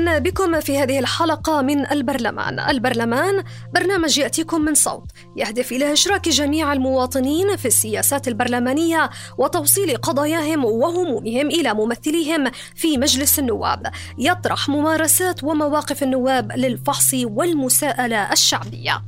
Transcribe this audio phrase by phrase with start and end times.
[0.00, 2.60] أهلا بكم في هذه الحلقة من البرلمان.
[2.60, 5.04] البرلمان برنامج يأتيكم من صوت
[5.36, 13.38] يهدف إلى إشراك جميع المواطنين في السياسات البرلمانية وتوصيل قضاياهم وهمومهم إلى ممثليهم في مجلس
[13.38, 13.86] النواب.
[14.18, 19.02] يطرح ممارسات ومواقف النواب للفحص والمساءلة الشعبية.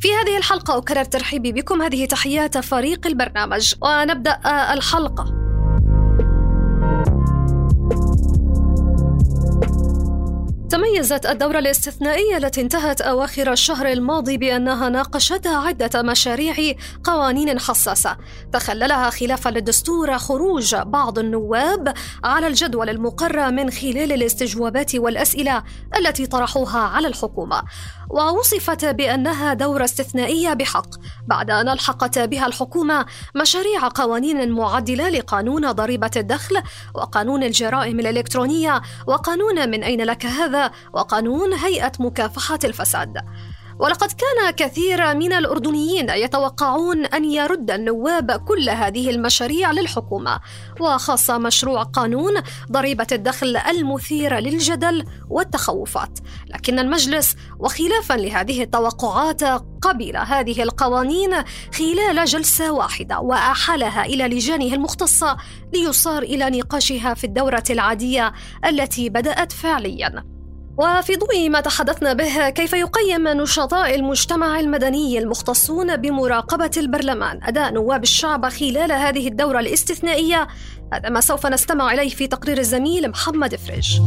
[0.00, 1.82] في هذه الحلقة أكرر ترحيبي بكم.
[1.82, 3.74] هذه تحيات فريق البرنامج.
[3.82, 4.40] ونبدأ
[4.72, 5.47] الحلقة.
[10.70, 16.74] تميزت الدورة الاستثنائية التي انتهت أواخر الشهر الماضي بأنها ناقشت عدة مشاريع
[17.04, 18.16] قوانين حساسة
[18.52, 25.62] تخللها خلافا للدستور خروج بعض النواب على الجدول المقرر من خلال الاستجوابات والأسئلة
[25.98, 27.62] التي طرحوها على الحكومة.
[28.10, 30.88] ووصفت بأنها دورة استثنائية بحق
[31.28, 36.62] بعد أن ألحقت بها الحكومة مشاريع قوانين معدلة لقانون ضريبة الدخل
[36.94, 43.18] وقانون الجرائم الإلكترونية وقانون من أين لك هذا وقانون هيئة مكافحة الفساد.
[43.78, 50.40] ولقد كان كثير من الأردنيين يتوقعون أن يرد النواب كل هذه المشاريع للحكومة
[50.80, 52.32] وخاصة مشروع قانون
[52.72, 56.18] ضريبة الدخل المثير للجدل والتخوفات.
[56.46, 59.44] لكن المجلس وخلافا لهذه التوقعات
[59.82, 61.30] قبل هذه القوانين
[61.74, 65.36] خلال جلسة واحدة وأحالها إلى لجانه المختصة
[65.74, 68.32] ليصار إلى نقاشها في الدورة العادية
[68.64, 70.37] التي بدأت فعلياً.
[70.78, 78.02] وفي ضوء ما تحدثنا به كيف يقيم نشطاء المجتمع المدني المختصون بمراقبة البرلمان؟ أداء نواب
[78.02, 80.48] الشعب خلال هذه الدورة الاستثنائية.
[80.92, 84.00] هذا ما سوف نستمع إليه في تقرير الزميل محمد فريج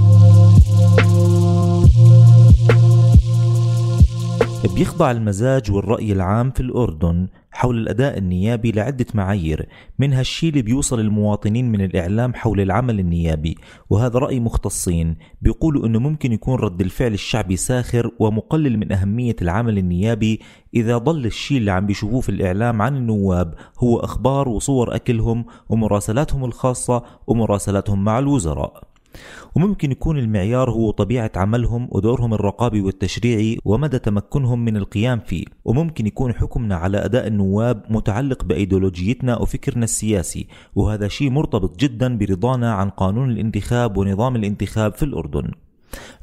[4.75, 7.27] بيخضع المزاج والرأي العام في الأردن.
[7.51, 9.67] حول الأداء النيابي لعدة معايير
[9.99, 13.57] منها الشيء اللي بيوصل المواطنين من الإعلام حول العمل النيابي
[13.89, 19.77] وهذا رأي مختصين بيقولوا أنه ممكن يكون رد الفعل الشعبي ساخر ومقلل من أهمية العمل
[19.77, 20.39] النيابي
[20.75, 26.45] إذا ضل الشيء اللي عم بيشوفوه في الإعلام عن النواب هو أخبار وصور أكلهم ومراسلاتهم
[26.45, 28.90] الخاصة ومراسلاتهم مع الوزراء.
[29.55, 35.45] وممكن يكون المعيار هو طبيعة عملهم ودورهم الرقابي والتشريعي ومدى تمكنهم من القيام فيه.
[35.65, 42.73] وممكن يكون حكمنا على أداء النواب متعلق بأيديولوجيتنا وفكرنا السياسي وهذا شيء مرتبط جدا برضانا
[42.73, 45.51] عن قانون الانتخاب ونظام الانتخاب في الأردن.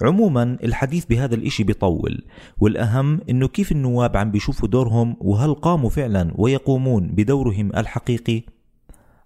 [0.02, 2.22] عموما الحديث بهذا الإشي بيطول
[2.58, 8.42] والأهم إنه كيف النواب عم بيشوفوا دورهم وهل قاموا فعلا ويقومون بدورهم الحقيقي؟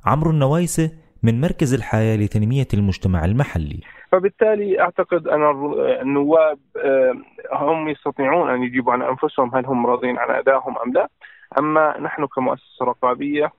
[0.04, 0.90] عمرو النوايسة
[1.22, 3.80] من مركز الحياة لتنمية المجتمع المحلي.
[4.12, 5.42] فبالتالي أعتقد أن
[6.00, 6.58] النواب
[7.52, 11.08] هم يستطيعون أن يجيبوا عن أنفسهم هل هم راضين عن أدائهم أم لا.
[11.58, 13.52] أما نحن كمؤسسة رقابية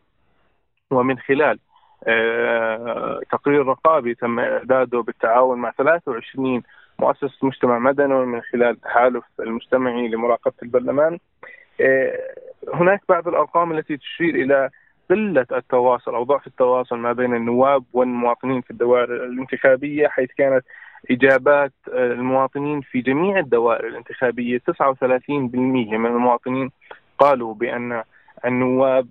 [0.91, 1.59] ومن خلال
[2.07, 6.63] آه، تقرير رقابي تم إعداده بالتعاون مع 23
[6.99, 11.19] مؤسسة مجتمع مدني ومن خلال التحالف المجتمعي لمراقبة البرلمان
[11.81, 12.19] آه،
[12.73, 14.69] هناك بعض الأرقام التي تشير إلى
[15.13, 20.65] قلة التواصل أو ضعف التواصل ما بين النواب والمواطنين في الدوائر الانتخابية حيث كانت
[21.11, 26.71] إجابات المواطنين في جميع الدوائر الانتخابية 39% من المواطنين
[27.17, 28.03] قالوا بأن
[28.45, 29.07] النواب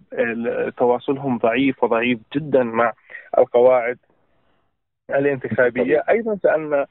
[0.77, 2.93] تواصلهم ضعيف وضعيف جدا مع
[3.39, 3.99] القواعد
[5.11, 6.03] الانتخابية.
[6.09, 6.87] أيضا سألنا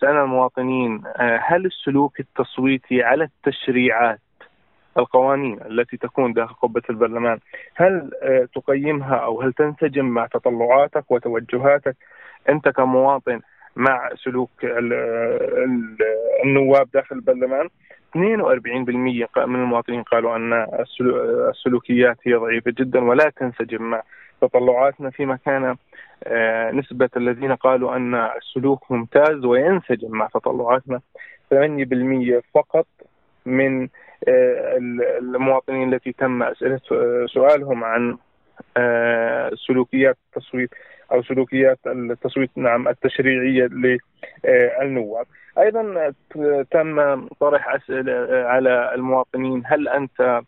[0.00, 1.02] سألنا المواطنين
[1.40, 4.20] هل السلوك التصويتي على التشريعات
[4.96, 7.38] القوانين التي تكون داخل قبة البرلمان.
[7.74, 11.96] هل آه، تقيمها أو هل تنسجم مع تطلعاتك وتوجهاتك
[12.48, 13.40] أنت كمواطن
[13.76, 14.50] مع سلوك
[16.44, 17.68] النواب داخل البرلمان؟
[18.16, 20.66] 42% من المواطنين قالوا أن
[21.50, 24.02] السلوكيات هي ضعيفة جدا ولا تنسجم مع
[24.40, 25.76] تطلعاتنا فيما كان
[26.24, 31.00] آه، نسبة الذين قالوا أن السلوك ممتاز وينسجم مع تطلعاتنا.
[31.50, 32.86] 8% فقط
[33.48, 33.88] من
[34.28, 34.76] آه،
[35.18, 38.16] المواطنين التي تم أسئلة آه، سؤالهم عن
[38.76, 40.70] آه، سلوكيات التصويت
[41.12, 43.68] أو سلوكيات التصويت نعم التشريعية
[44.44, 45.26] للنواب.
[45.58, 46.12] أيضا
[46.70, 48.12] تم طرح أسئلة
[48.46, 50.40] على المواطنين هل أنت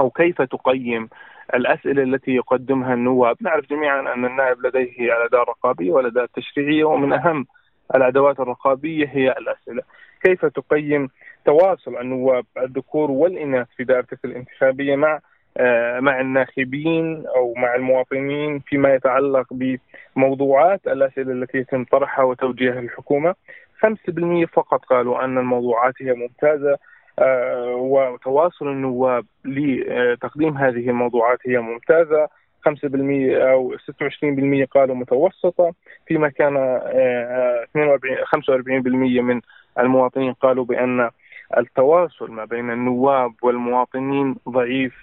[0.00, 1.08] أو كيف تقيم
[1.54, 7.46] الأسئلة التي يقدمها النواب، نعرف جميعا أن النائب لديه الأداة الرقابية والأداة التشريعية ومن أهم
[7.94, 9.82] الأدوات الرقابية هي الأسئلة.
[10.22, 11.08] كيف تقيم
[11.44, 15.20] تواصل النواب الذكور والإناث في دائرتك الانتخابية مع
[15.56, 23.34] آه، مع الناخبين أو مع المواطنين فيما يتعلق بموضوعات الأسئلة التي يتم طرحها وتوجيهها للحكومة.
[23.80, 26.76] 5% فقط قالوا أن الموضوعات هي ممتازة
[27.18, 32.28] آه، وتواصل النواب لتقديم هذه الموضوعات هي ممتازة.
[32.62, 35.74] 5% أو 26% قالوا متوسطة.
[36.06, 39.40] فيما كان 42 آه، 45% من
[39.78, 41.10] المواطنين قالوا بأن
[41.58, 44.94] التواصل ما بين النواب والمواطنين ضعيف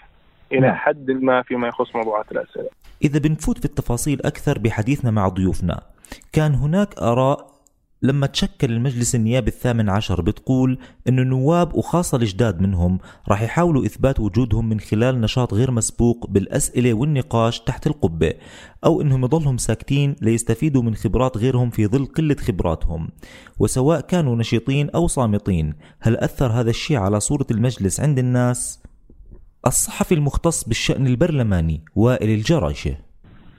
[0.52, 0.76] إلى نعم.
[0.76, 2.70] حد ما فيما يخص موضوعات الأسئلة.
[3.04, 5.82] إذا بنفوت في التفاصيل أكثر بحديثنا مع ضيوفنا،
[6.34, 7.59] كان هناك آراء
[8.02, 10.80] لما تشكل المجلس النيابي الثامن عشر بتقول
[11.10, 13.00] أن النواب وخاصة الجداد منهم
[13.30, 18.34] راح يحاولوا إثبات وجودهم من خلال نشاط غير مسبوق بالأسئلة والنقاش تحت القبة
[18.86, 23.10] أو أنهم يضلهم ساكتين ليستفيدوا من خبرات غيرهم في ظل قلة خبراتهم
[23.60, 28.84] وسواء كانوا نشيطين أو صامتين هل أثر هذا الشيء على صورة المجلس عند الناس؟
[29.68, 32.96] الصحفي المختص بالشأن البرلماني وائل الجرشه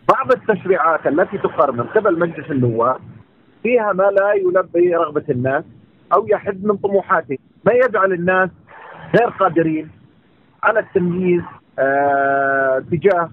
[0.08, 3.00] بعض التشريعات التي تقر من قبل مجلس النواب
[3.62, 5.64] فيها ما لا يلبي رغبة الناس
[6.14, 7.38] أو يحد من طموحاته.
[7.66, 8.50] ما يجعل الناس
[9.18, 9.90] غير قادرين
[10.62, 11.42] على التمييز
[11.78, 13.30] آه تجاه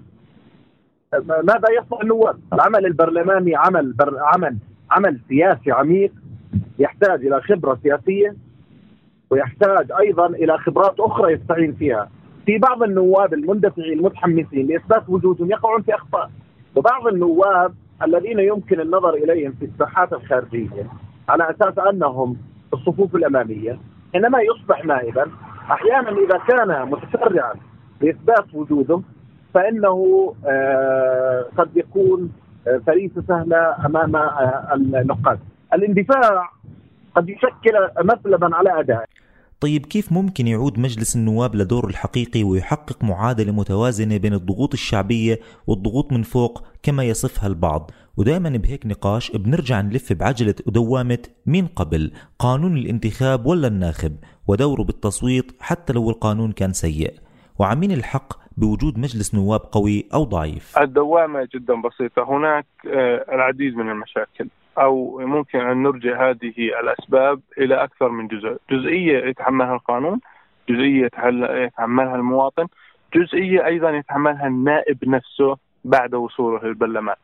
[1.28, 4.58] ماذا يصنع النواب؟ العمل البرلماني عمل بر عمل
[4.92, 6.12] عمل سياسي عميق
[6.80, 8.36] يحتاج إلى خبرة سياسية
[9.30, 12.10] ويحتاج أيضا إلى خبرات أخرى يستعين فيها.
[12.46, 16.32] في بعض النواب المندفعين المتحمسين لإثبات وجودهم يقعون في أخطاء
[16.76, 20.88] وبعض النواب الذين يمكن النظر إليهم في الساحات الخارجية
[21.30, 22.38] على أساس أنهم
[22.74, 23.80] الصفوف الأمامية
[24.14, 25.32] حينما يصبح نائبا
[25.72, 27.54] أحيانا إذا كان متسرعا
[28.02, 29.02] لإثبات وجوده
[29.54, 32.32] فإنه آه، قد يكون
[32.68, 35.40] آه، فريسة سهلة أمام آه، النقاد.
[35.74, 36.50] الاندفاع
[37.16, 39.06] قد يشكل مثلبا على أدائه.
[39.62, 46.14] طيب كيف ممكن يعود مجلس النواب لدوره الحقيقي ويحقق معادلة متوازنة بين الضغوط الشعبية والضغوط
[46.14, 52.78] من فوق كما يصفها البعض؟ ودائما بهيك نقاش بنرجع نلف بعجلة ودوامة مين قبل قانون
[52.78, 54.18] الانتخاب ولا الناخب؟
[54.48, 57.14] ودوره بالتصويت حتى لو القانون كان سيء.
[57.60, 62.24] وعمين الحق بوجود مجلس نواب قوي أو ضعيف؟ الدوامة جدا بسيطة.
[62.38, 64.48] هناك آه، العديد من المشاكل.
[64.78, 70.20] أو ممكن أن نرجع هذه الأسباب إلى أكثر من جزء، جزئية يتحملها القانون،
[70.70, 71.10] جزئية
[71.52, 72.68] يتحملها المواطن،
[73.16, 77.16] جزئية أيضا يتحملها النائب نفسه بعد وصوله للبرلمان.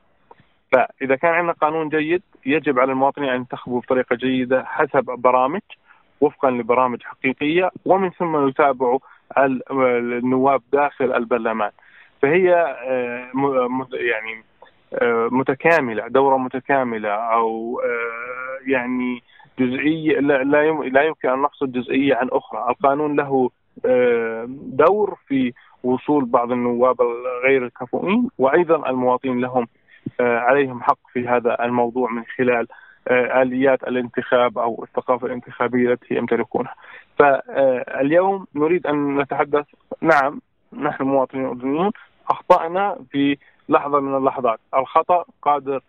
[0.72, 5.62] فإذا كان عندنا قانون جيد يجب على المواطنين أن ينتخبوا بطريقة جيدة حسب برامج
[6.22, 9.00] وفقا لبرامج حقيقية ومن ثم يتابعوا
[9.38, 11.72] النواب داخل البرلمان.
[12.22, 14.44] فهي آه، يعني
[15.32, 19.24] متكاملة دورة متكاملة أو آه، يعني
[19.60, 20.44] جزئية لا
[20.84, 23.50] لا يمكن أن نقصد جزئية عن أخرى، القانون له
[23.86, 25.54] آه، دور في
[25.84, 26.96] وصول بعض النواب
[27.44, 29.68] غير الكفؤين وأيضا المواطنين لهم
[30.20, 32.68] عليهم حق في هذا الموضوع من خلال
[33.12, 36.76] آليات الانتخاب أو الثقافة الانتخابية التي يمتلكونها.
[37.20, 39.66] فاليوم نريد أن نتحدث
[40.02, 40.42] نعم
[40.74, 41.92] نحن مواطنين أردنيون
[42.30, 43.38] أخطأنا في
[43.70, 45.82] لحظة من اللحظات الخطأ قادر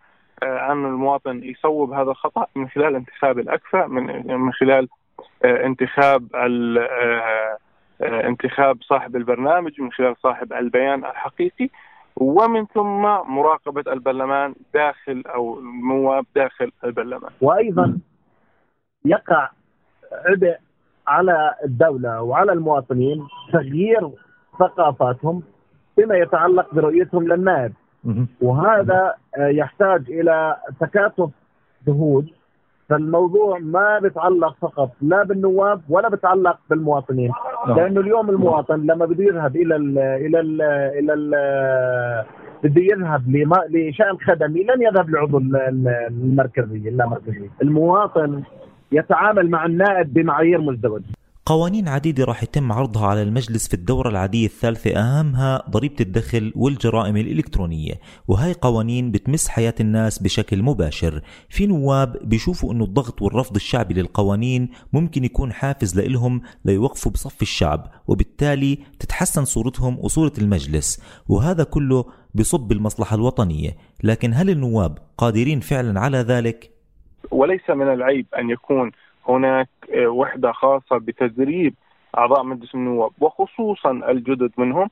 [0.43, 4.87] آه، أن المواطن يصوب هذا الخطأ من خلال انتخاب الأكفأ من من خلال
[5.45, 7.57] آه، انتخاب آه،
[8.01, 11.69] انتخاب صاحب البرنامج من خلال صاحب البيان الحقيقي
[12.15, 13.01] ومن ثم
[13.35, 17.31] مراقبة البرلمان داخل أو النواب داخل البرلمان.
[17.41, 17.97] وأيضا
[19.05, 19.49] يقع
[20.11, 20.57] عبء
[21.07, 24.09] على الدولة وعلى المواطنين تغيير
[24.59, 25.43] ثقافاتهم
[25.95, 27.73] فيما يتعلق برؤيتهم للنائب.
[28.41, 31.29] وهذا آه، يحتاج إلى تكاتف
[31.87, 32.27] جهود.
[32.89, 37.31] فالموضوع ما بيتعلق فقط لا بالنواب ولا بيتعلق بالمواطنين.
[37.67, 37.77] نعم.
[37.77, 40.61] لأنه اليوم المواطن لما بده يذهب إلى ال إلى ال
[40.99, 41.35] إلى ال
[42.63, 43.21] بده يذهب
[43.69, 48.43] لشأن خدمي لن يذهب لعضو المركزيه اللامركزيه المواطن
[48.91, 51.03] يتعامل مع النائب بمعايير مزدوجة.
[51.47, 57.17] قوانين عديدة راح يتم عرضها على المجلس في الدورة العادية الثالثة أهمها ضريبة الدخل والجرائم
[57.17, 57.93] الإلكترونية.
[58.27, 61.21] وهي قوانين بتمس حياة الناس بشكل مباشر.
[61.49, 67.91] في نواب بيشوفوا أنه الضغط والرفض الشعبي للقوانين ممكن يكون حافز لإلهم ليوقفوا بصف الشعب
[68.07, 71.03] وبالتالي تتحسن صورتهم وصورة المجلس.
[71.29, 73.77] وهذا كله بصب بالمصلحة الوطنية.
[74.03, 76.71] لكن هل النواب قادرين فعلا على ذلك؟
[77.31, 78.91] وليس من العيب أن يكون
[79.27, 81.73] هناك آه، وحدة خاصة بتدريب
[82.17, 84.89] أعضاء مجلس النواب وخصوصا الجدد منهم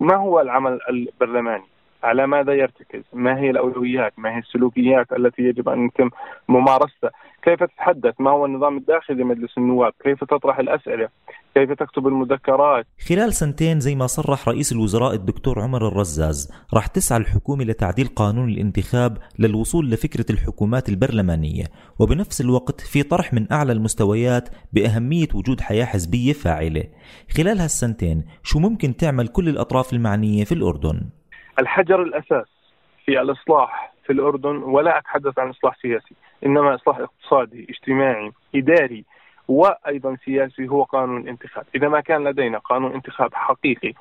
[0.00, 1.71] ما هو العمل البرلماني؟
[2.02, 6.10] على ماذا يرتكز؟ ما هي الأولويات؟ ما هي السلوكيات التي يجب أن يتم
[6.48, 7.10] ممارستها؟
[7.42, 11.08] كيف تتحدث؟ ما هو النظام الداخلي لمجلس النواب؟ كيف تطرح الأسئلة؟
[11.54, 17.18] كيف تكتب المذكرات؟ خلال سنتين زي ما صرح رئيس الوزراء الدكتور عمر الرزاز راح تسعى
[17.18, 21.64] الحكومة لتعديل قانون الانتخاب للوصول لفكرة الحكومات البرلمانية
[21.98, 26.84] وبنفس الوقت في طرح من أعلى المستويات بأهمية وجود حياة حزبية فاعلة.
[27.36, 31.00] خلال هالسنتين شو ممكن تعمل كل الأطراف المعنية في الأردن؟
[31.58, 32.46] الحجر الأساس
[33.04, 36.14] في الإصلاح في الأردن ولا أتحدث عن إصلاح سياسي
[36.46, 39.04] إنما إصلاح اقتصادي اجتماعي إداري
[39.48, 43.92] وأيضا سياسي هو قانون الانتخاب، إذا ما كان لدينا قانون انتخاب حقيقي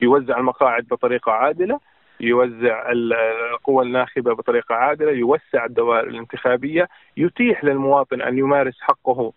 [0.00, 1.80] يوزع المقاعد بطريقة عادلة،
[2.20, 9.32] يوزع القوى الناخبة بطريقة عادلة، يوسع الدوائر الانتخابية، يتيح للمواطن أن يمارس حقه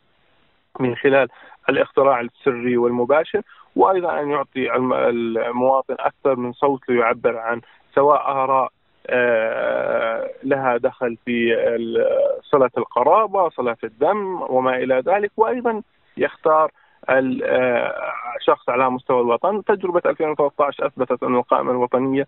[0.80, 1.28] من خلال
[1.70, 3.42] الاقتراع السري والمباشر
[3.80, 7.62] وأيضا أن يعطي المواطن أكثر من صوت ليعبر عن
[7.96, 8.72] سواء آراء
[9.08, 11.56] آه، لها دخل في
[12.44, 15.32] صلة القرابة، صلة الدم وما إلى ذلك.
[15.38, 15.82] وأيضا
[16.18, 16.72] يختار
[17.10, 22.28] الشخص آه، على مستوى الوطن، تجربة 2013 أثبتت أن القائمة الوطنية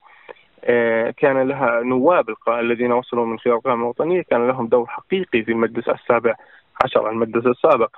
[0.64, 4.22] آه، كان لها نواب الذين وصلوا من خلال القائمة الوطنية.
[4.22, 6.36] كان لهم دور حقيقي في المجلس السابع
[6.84, 7.90] عشر المجلس السابق.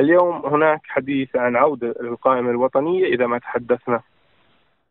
[0.00, 4.00] اليوم هناك حديث عن عودة القائمة الوطنية إذا ما تحدثنا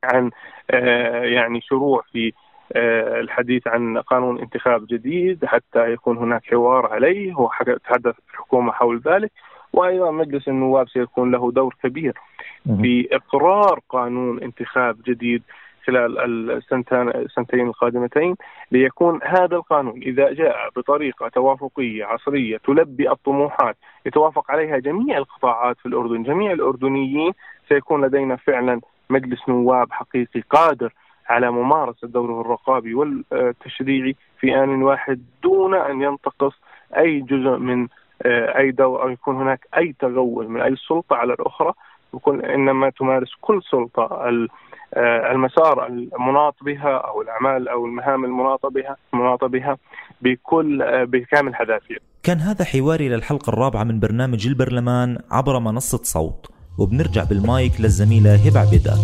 [0.04, 0.32] عن
[0.72, 2.34] آه، يعني شروع في
[2.76, 7.36] آه، الحديث عن قانون انتخاب جديد حتى يكون هناك حوار عليه.
[7.36, 9.32] وتحدث الحكومة حول ذلك.
[9.74, 12.14] وأيضا مجلس النواب سيكون له دور كبير
[12.82, 15.44] في إقرار قانون انتخاب جديد
[15.86, 16.52] خلال
[17.16, 18.36] السنتين القادمتين
[18.72, 25.86] ليكون هذا القانون إذا جاء بطريقة توافقية عصرية تلبي الطموحات يتوافق عليها جميع القطاعات في
[25.86, 27.32] الأردن، جميع الأردنيين
[27.70, 30.94] سيكون لدينا فعلا مجلس نواب حقيقي قادر
[31.30, 36.54] على ممارسة دوره الرقابي والتشريعي في آن واحد دون أن ينتقص
[36.98, 37.88] أي جزء من
[38.26, 41.74] آه، أي دور أو يكون هناك أي تغول من أي سلطة على الأخرى.
[42.14, 44.48] يكون إنما تمارس كل سلطة آه،
[44.98, 49.78] المسار المناط بها أو الأعمال أو المهام المناطه بها المناطه بها
[50.22, 52.02] بكل آه، بكامل حذافير.
[52.24, 58.60] كان هذا حواري للحلقه الرابعة من برنامج البرلمان عبر منصة صوت وبنرجع بالمايك للزميلة هبة
[58.60, 59.00] عبيدات.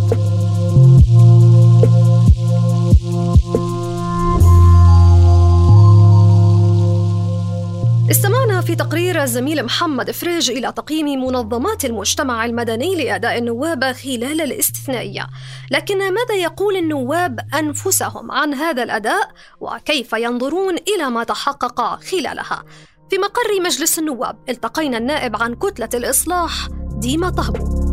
[8.11, 8.36] استمعنا
[8.67, 15.27] في تقرير الزميل محمد فريج إلى تقييم منظمات المجتمع المدني لأداء النواب خلال الاستثنائية.
[15.71, 22.63] لكن ماذا يقول النواب أنفسهم عن هذا الأداء؟ وكيف ينظرون إلى ما تحقق خلالها؟
[23.09, 26.67] في مقر مجلس النواب التقينا النائب عن كتلة الإصلاح
[27.01, 27.86] ديما طهبو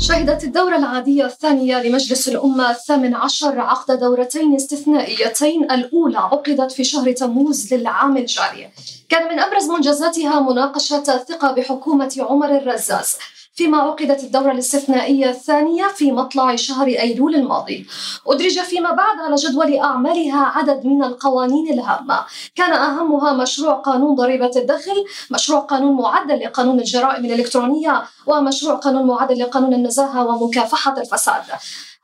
[0.00, 5.70] شهدت الدورة العادية الثانية لمجلس الأمة الثامن عشر عقد دورتين استثنائيتين.
[5.70, 8.70] الأولى عقدت في شهر تموز للعام الجاري.
[9.08, 13.16] كان من أبرز منجزاتها مناقشة الثقة بحكومة عمر الرزاز.
[13.58, 17.86] فيما عقدت الدورة الاستثنائية الثانية في مطلع شهر أيلول الماضي.
[18.26, 22.20] أدرج فيما بعد على جدول أعمالها عدد من القوانين الهامة.
[22.54, 29.38] كان أهمها مشروع قانون ضريبة الدخل مشروع قانون معدل لقانون الجرائم الإلكترونية ومشروع قانون معدل
[29.38, 31.42] لقانون النزاهة ومكافحة الفساد.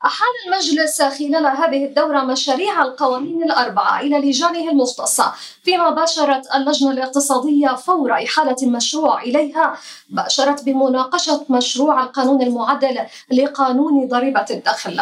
[0.05, 5.33] أحال المجلس خلال هذه الدورة مشاريع القوانين الأربعة إلى لجانه المختصة
[5.63, 9.77] فيما باشرت اللجنة الاقتصادية فور إحالة المشروع إليها.
[10.09, 12.99] باشرت بمناقشة مشروع القانون المعدل
[13.31, 15.01] لقانون ضريبة الدخل.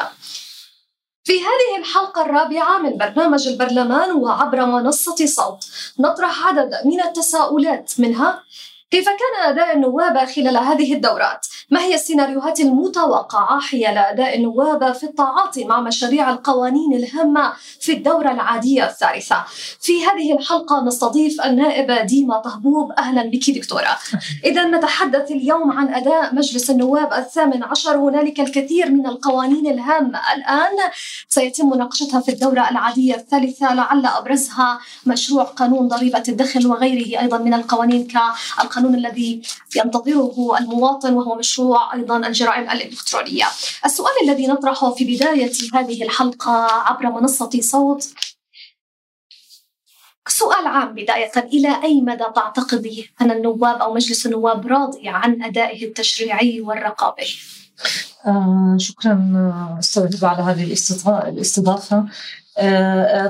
[1.24, 5.66] في هذه الحلقة الرابعة من برنامج البرلمان وعبر منصة صوت
[6.00, 8.44] نطرح عدد من التساؤلات منها
[8.94, 15.04] كيف كان أداء النواب خلال هذه الدورات؟ ما هي السيناريوهات المتوقعة حيال أداء النواب في
[15.04, 19.44] التعاطي مع مشاريع القوانين الهامة في الدورة العادية الثالثة؟
[19.82, 23.98] في هذه الحلقة نستضيف النائبة ديما طهبوب أهلا بك دكتورة
[24.46, 30.78] إذا نتحدث اليوم عن أداء مجلس النواب الثامن عشر هنالك الكثير من القوانين الهامة الآن
[31.30, 37.54] سيتم مناقشتها في الدورة العادية الثالثة لعل أبرزها مشروع قانون ضريبة الدخل وغيره أيضا من
[37.54, 39.42] القوانين كالقانون القانون الذي
[39.76, 43.46] ينتظره المواطن وهو مشروع أيضا الجرائم الإلكترونية.
[43.86, 46.52] السؤال الذي نطرحه في بداية هذه الحلقة
[46.88, 48.14] عبر منصة صوت.
[50.28, 55.86] سؤال عام بداية إلى أي مدى تعتقدي أن النواب أو مجلس النواب راضي عن أدائه
[55.86, 57.28] التشريعي والرقابي؟
[58.26, 59.18] آه شكرا
[59.80, 61.98] أستاذ على هذه الاستضافة.
[61.98, 62.08] آه، آه،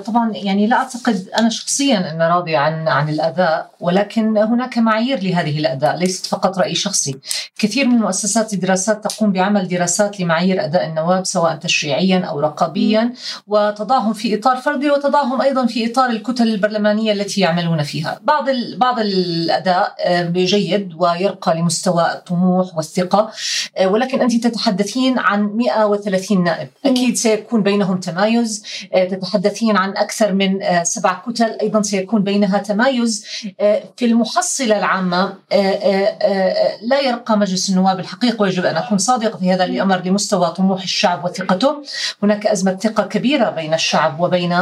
[0.05, 5.59] طبعا يعني لا أعتقد أنا شخصيا إن راضي عن عن الأداء ولكن هناك معايير لهذه
[5.59, 7.15] الأداء ليست فقط رأي شخصي.
[7.59, 13.13] كثير من مؤسسات الدراسات تقوم بعمل دراسات لمعايير أداء النواب سواء تشريعيا أو رقابيا
[13.47, 18.19] وتضعهم في إطار فردي وتضعهم أيضا في إطار الكتل البرلمانية التي يعملون فيها.
[18.23, 23.31] بعض بعض الأداء آه، جيد ويرقى لمستوى الطموح والثقة
[23.85, 26.67] ولكن انت تتحدثين عن 130 نائب.
[26.85, 28.63] أكيد سيكون بينهم تمايز
[29.15, 33.25] تتحدثين عن أكثر من آه، سبع كتل أيضا سيكون بينها تمايز
[33.59, 39.51] آه، في المحصلة العامة آه، لا يرقى مجلس النواب الحقيقة ويجب أن أكون صادقة في
[39.51, 41.83] هذا الأمر لمستوى طموح الشعب وثقته.
[42.23, 44.53] هناك أزمة ثقة كبيرة بين الشعب وبين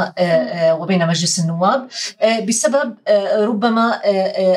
[0.71, 1.87] وبين مجلس النواب
[2.47, 2.95] بسبب
[3.35, 3.99] ربما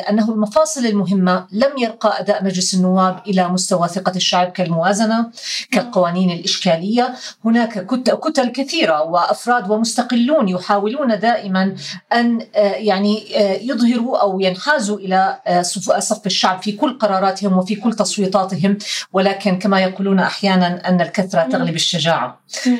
[0.09, 5.29] أنه المفاصل المهمة لم يرقى أداء مجلس النواب إلى مستوى ثقة الشعب كالموازنة
[5.71, 7.15] كالقوانين الإشكالية.
[7.45, 11.75] هناك كتل كثيرة وأفراد ومستقلون يحاولون دائما
[12.13, 17.75] أن آه، يعني آه، يظهروا أو ينحازوا إلى آه، صف الشعب في كل قراراتهم وفي
[17.75, 18.77] كل تصويتاتهم.
[19.13, 22.39] ولكن كما يقولون أحيانا أن الكثرة تغلب الشجاعة.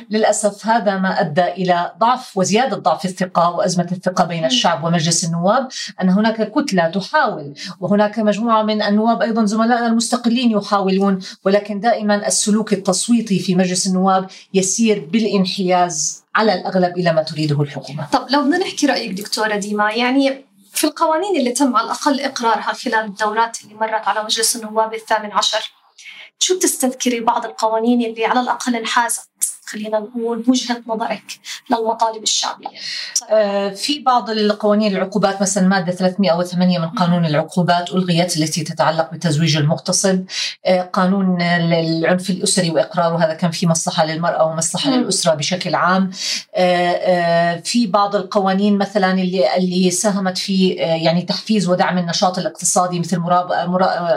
[0.09, 5.67] للأسف هذا ما أدى إلى ضعف وزيادة ضعف الثقة وأزمة الثقة بين الشعب ومجلس النواب.
[6.01, 11.19] أن هناك كتلة تحاول وهناك مجموعة من النواب أيضا زملائنا المستقلين يحاولون.
[11.45, 16.24] ولكن دائما السلوك التصويتي في مجلس النواب يسير بالانحياز.
[16.35, 18.07] على الأغلب إلى ما تريده الحكومة.
[18.11, 22.73] طب لو بدنا نحكي رأيك دكتورة ديما يعني في القوانين اللي تم على الأقل إقرارها
[22.73, 25.71] خلال الدورات اللي مرت على مجلس النواب الثامن عشر
[26.39, 29.29] شو بتستذكري بعض القوانين اللي على الأقل انحازت؟
[29.65, 31.39] خلينا نقول وجهة نظرك
[31.69, 32.67] للمطالب الشعبيه؟
[33.29, 39.57] آه في بعض القوانين العقوبات مثلا مادة 308 من قانون العقوبات ألغيت التي تتعلق بتزويج
[39.57, 40.25] المغتصب،
[40.65, 44.93] آه قانون العنف الأسري وإقراره هذا كان في مصلحة للمرأة ومصلحة م.
[44.93, 46.11] للأسرة بشكل عام.
[46.55, 53.19] آه في بعض القوانين مثلا اللي اللي ساهمت في يعني تحفيز ودعم النشاط الاقتصادي مثل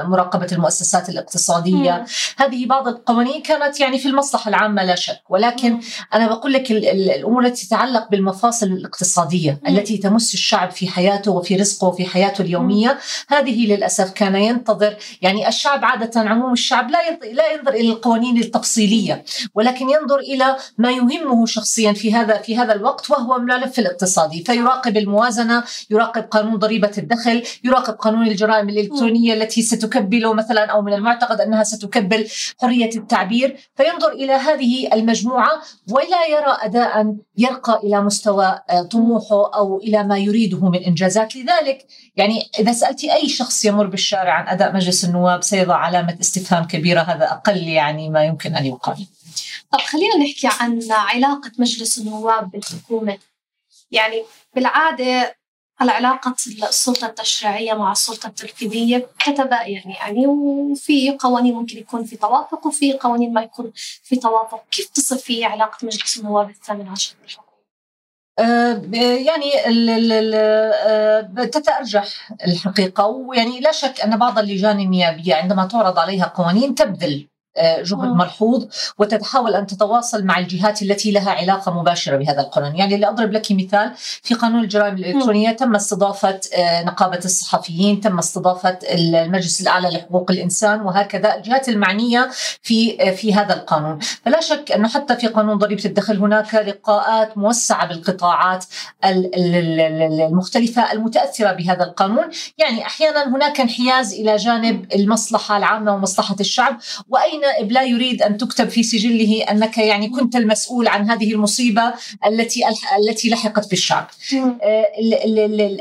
[0.08, 2.04] مراقبة المؤسسات الاقتصادية، م.
[2.36, 5.80] هذه بعض القوانين كانت يعني في المصلحة العامة لا شك ولكن
[6.14, 11.88] أنا بقول لك الأمور التي تتعلق بالمفاصل الاقتصادية التي تمس الشعب في حياته وفي رزقه
[11.88, 12.98] وفي حياته اليومية.
[13.28, 19.24] هذه للأسف كان ينتظر يعني الشعب عادة عموم الشعب لا لا ينظر إلى القوانين التفصيلية
[19.54, 24.44] ولكن ينظر إلى ما يهمه شخصيا في هذا في هذا الوقت وهو الملف الاقتصادي.
[24.44, 30.92] فيراقب الموازنة يراقب قانون ضريبة الدخل يراقب قانون الجرائم الإلكترونية التي ستكبل مثلا أو من
[30.92, 32.26] المعتقد أنها ستكبل
[32.60, 33.56] حرية التعبير.
[33.76, 40.04] فينظر إلى هذه المجموعة مجموعه ولا يرى أداء يرقى إلى مستوى آه، طموحه أو إلى
[40.04, 45.04] ما يريده من انجازات لذلك يعني إذا سألتي أي شخص يمر بالشارع عن أداء مجلس
[45.04, 49.06] النواب سيضع علامة استفهام كبيرة هذا أقل يعني ما يمكن أن يقال.
[49.72, 53.18] طب خلينا نحكي عن علاقة مجلس النواب بالحكومة.
[53.90, 54.22] يعني
[54.54, 55.36] بالعادة
[55.82, 56.34] العلاقة
[56.68, 63.32] السلطة التشريعية مع السلطة التنفيذية تتباين يعني وفي قوانين ممكن يكون في توافق وفي قوانين
[63.32, 67.14] ما يكون في توافق كيف تصفي علاقة مجلس النواب الثامن عشر؟
[68.38, 76.26] أه يعني أه تتأرجح الحقيقة ويعني لا شك أن بعض اللجان النيابية عندما تعرض عليها
[76.26, 78.66] قوانين تبذل جهد ملحوظ
[78.98, 83.92] وتتحاول أن تتواصل مع الجهات التي لها علاقة مباشرة بهذا القانون، يعني لأضرب لك مثال
[83.96, 90.80] في قانون الجرائم الإلكترونية تم استضافة آه، نقابة الصحفيين، تم استضافة المجلس الأعلى لحقوق الإنسان
[90.80, 92.30] وهكذا الجهات المعنية
[92.62, 97.38] في آه، في هذا القانون، فلا شك أنه حتى في قانون ضريبة الدخل هناك لقاءات
[97.38, 98.64] موسعة بالقطاعات
[99.04, 102.24] المختلفة المتأثرة بهذا القانون،
[102.58, 108.38] يعني أحيانا هناك انحياز إلى جانب المصلحة العامة ومصلحة الشعب، وأين نائب لا يريد أن
[108.38, 111.92] تكتب في سجله أنك يعني كنت المسؤول عن هذه المصيبة
[112.26, 112.60] التي
[112.98, 114.06] التي لحقت بالشعب.
[114.62, 114.86] آه،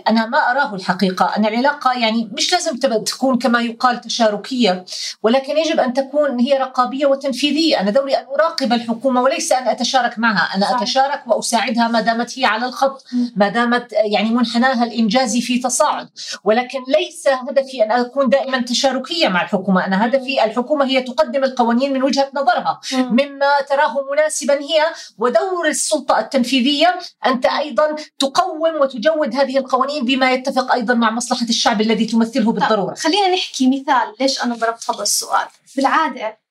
[0.07, 1.25] أنا ما أراه الحقيقة.
[1.37, 4.85] أن العلاقة يعني مش لازم تكون كما يقال تشاركية
[5.23, 10.19] ولكن يجب أن تكون هي رقابية وتنفيذية، أنا دوري أن أراقب الحكومة وليس أن أتشارك
[10.19, 10.77] معها، أنا.
[10.77, 16.09] أتشارك وأساعدها ما دامت هي على الخط، ما دامت يعني منحناها الانجازي في تصاعد،
[16.43, 21.93] ولكن ليس هدفي أن أكون دائما تشاركية مع الحكومة، أنا هدفي الحكومة هي تقدم القوانين
[21.93, 22.79] من وجهة نظرها.
[22.93, 24.85] مما تراه مناسبا هي
[25.17, 31.81] ودور السلطة التنفيذية أنت أيضا تقوم وتجود هذه القوانين بما يتفق أيضا مع مصلحة الشعب
[31.81, 32.93] الذي تمثله بالضرورة.
[32.93, 34.13] خلينا نحكي مثال.
[34.19, 36.46] ليش أنا ضربت هذا السؤال؟ بالعادة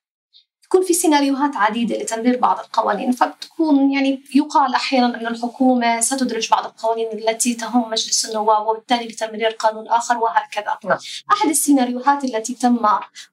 [0.71, 6.65] تكون في سيناريوهات عديدة لتمرير بعض القوانين فبتكون يعني يقال أحيانا أن الحكومة ستدرج بعض
[6.65, 10.99] القوانين التي تهم مجلس النواب وبالتالي لتمرير قانون آخر وهكذا نعم.
[11.33, 12.87] أحد السيناريوهات التي تم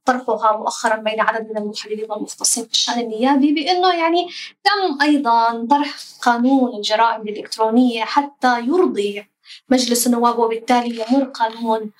[0.06, 4.28] طرحها مؤخرا بين عدد من المحللين والمختصين في الشأن النيابي بأنه يعني
[4.63, 9.26] تم أيضا طرح قانون الجرائم الإلكترونية حتى يرضي
[9.69, 11.91] مجلس النواب وبالتالي يمر قانون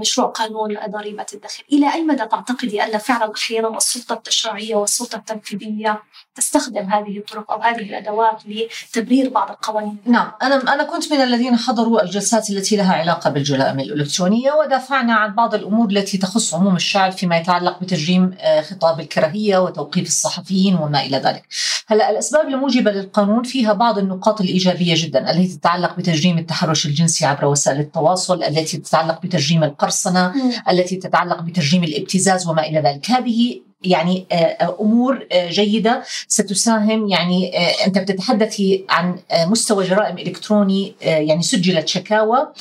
[0.00, 1.64] مشروع قانون ضريبة الدخل.
[1.72, 6.02] إلى أي مدى تعتقدي أن فعلا أحيانا السلطة التشريعية والسلطة التنفيذية
[6.34, 11.56] تستخدم هذه الطرق أو هذه الأدوات لتبرير بعض القوانين؟ نعم أنا أنا كنت من الذين
[11.56, 17.12] حضروا الجلسات التي لها علاقة بالجرائم الإلكترونية ودافعنا عن بعض الأمور التي تخص عموم الشعب
[17.12, 21.46] فيما يتعلق بتجريم آه، خطاب الكراهية وتوقيف الصحفيين وما إلى ذلك.
[21.88, 27.44] هلأ الأسباب الموجبة للقانون فيها بعض النقاط الإيجابية جدا التي تتعلق بتجريم التحرش الجنسي عبر
[27.44, 30.32] وسائل التواصل التي تتعلق بتجريم القرصنة
[30.70, 33.10] التي تتعلق بتجريم الابتزاز وما إلى ذلك.
[33.10, 37.08] هذه يعني آه، آه، أمور آه، جيدة ستساهم.
[37.08, 37.56] يعني
[37.86, 42.52] أنت بتتحدثي عن مستوى جرائم إلكتروني يعني سجلت شكاوى.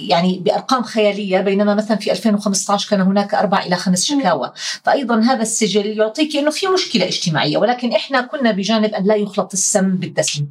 [0.00, 4.52] يعني بأرقام خيالية بينما مثلا في 2015 كان هناك أربع إلى خمس شكاوى.
[4.84, 9.52] فايضا هذا السجل يعطيك إنه في مشكلة اجتماعية ولكن إحنا كنا بجانب أن لا يخلط
[9.52, 10.46] السم بالدسم.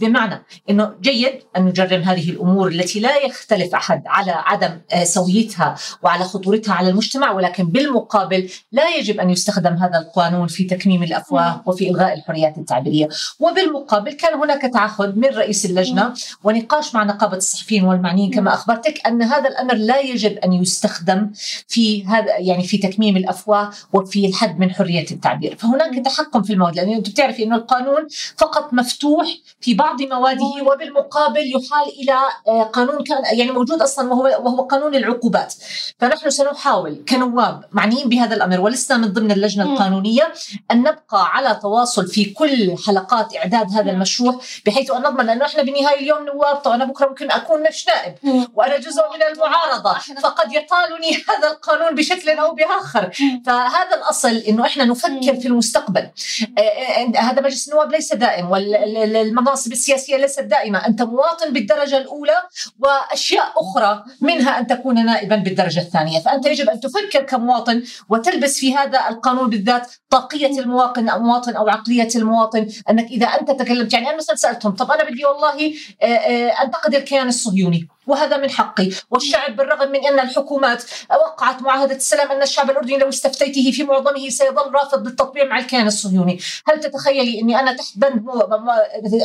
[0.00, 6.24] بمعنى إنه جيد أن نجرم هذه الأمور التي لا يختلف أحد على عدم سويتها وعلى
[6.24, 11.90] خطورتها على المجتمع ولكن بالمقابل لا يجب أن يستخدم هذا القانون في تكميم الأفواه وفي
[11.90, 13.08] إلغاء الحريات التعبيرية،
[13.40, 18.54] وبالمقابل كان هناك تعهد من رئيس اللجنة ونقاش مع نقابة الصحفيين والمعنيين كما
[18.86, 21.30] اخبرتك أن هذا الأمر لا يجب أن يستخدم
[21.68, 26.76] في هذا يعني في تكميم الأفواه وفي الحد من حرية التعبير، فهناك تحكم في المواد
[26.76, 29.26] لأنه أنت بتعرفي إنه القانون فقط مفتوح
[29.60, 32.18] في بعض مواده وبالمقابل يحال إلى
[32.48, 35.54] آه، قانون كان يعني موجود أصلا وهو وهو قانون العقوبات،
[35.98, 40.32] فنحن سنحاول كنواب معنيين بهذا الأمر ولسنا من ضمن اللجنة القانونية
[40.70, 45.62] أن نبقى على تواصل في كل حلقات إعداد هذا المشروع بحيث أن نضمن أنه إحنا
[45.62, 48.14] بنهاية اليوم نواب طبعا بكرة ممكن أكون مش نائب.
[48.54, 53.10] وأنا جزء من المعارضة فقد يطالني هذا القانون بشكل أو بآخر.
[53.46, 56.10] فهذا الأصل إنه إحنا نفكر في المستقبل.
[56.58, 60.86] آه، آه، هذا مجلس النواب ليس دائم والمناصب السياسية ليست دائمة.
[60.86, 62.42] أنت مواطن بالدرجة الأولى
[62.78, 66.20] وأشياء أخرى منها أن تكون نائبا بالدرجة الثانية.
[66.20, 71.68] فأنت يجب أن تفكر كمواطن وتلبس في هذا القانون بالذات طاقية المواطن أو مواطن أو
[71.68, 72.68] عقلية المواطن.
[72.90, 76.94] أنك إذا أنت تكلمت يعني أنا مثلا سألتهم طب أنا بدي والله آه، آه، أنتقد
[76.94, 77.88] الكيان الصهيوني.
[78.06, 78.90] وهذا من حقي.
[79.10, 84.28] والشعب بالرغم من أن الحكومات وقعت معاهدة السلام أن الشعب الأردني لو استفتيته في معظمه
[84.28, 86.38] سيظل رافض بالتطبيع مع الكيان الصهيوني.
[86.68, 88.26] هل تتخيلي أني أنا تحت بند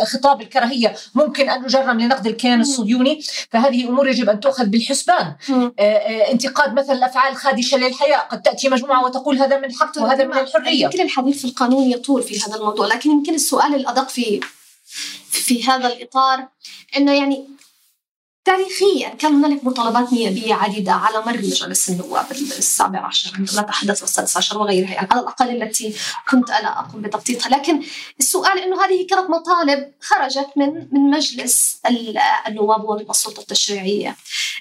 [0.04, 5.36] خطاب الكراهية ممكن أن أجرم لنقد الكيان الصهيوني؟ فهذه أمور يجب أن تؤخذ بالحسبان.
[5.80, 8.18] آه، انتقاد مثلا الأفعال الخادشة للحياة.
[8.18, 10.84] قد تأتي مجموعة وتقول هذا من حق وهذا من الحرية.
[10.84, 14.40] يمكن الحديث في القانون يطول في هذا الموضوع لكن يمكن السؤال الأدق في
[15.32, 16.48] في هذا الإطار
[16.98, 17.48] إنه يعني
[18.46, 19.10] تاريخيا.
[19.10, 24.58] كان هنالك مطالبات نيابية عديدة على مر مجلس النواب السابع عشر عندما تحدث والسادس عشر
[24.58, 25.94] وغيرها يعني على الأقل التي
[26.30, 27.82] كنت أنا أقوم بتبسيطها لكن
[28.20, 31.82] السؤال أنه هذه كانت مطالب خرجت من من مجلس
[32.48, 34.16] النواب ومن السلطة التشريعية.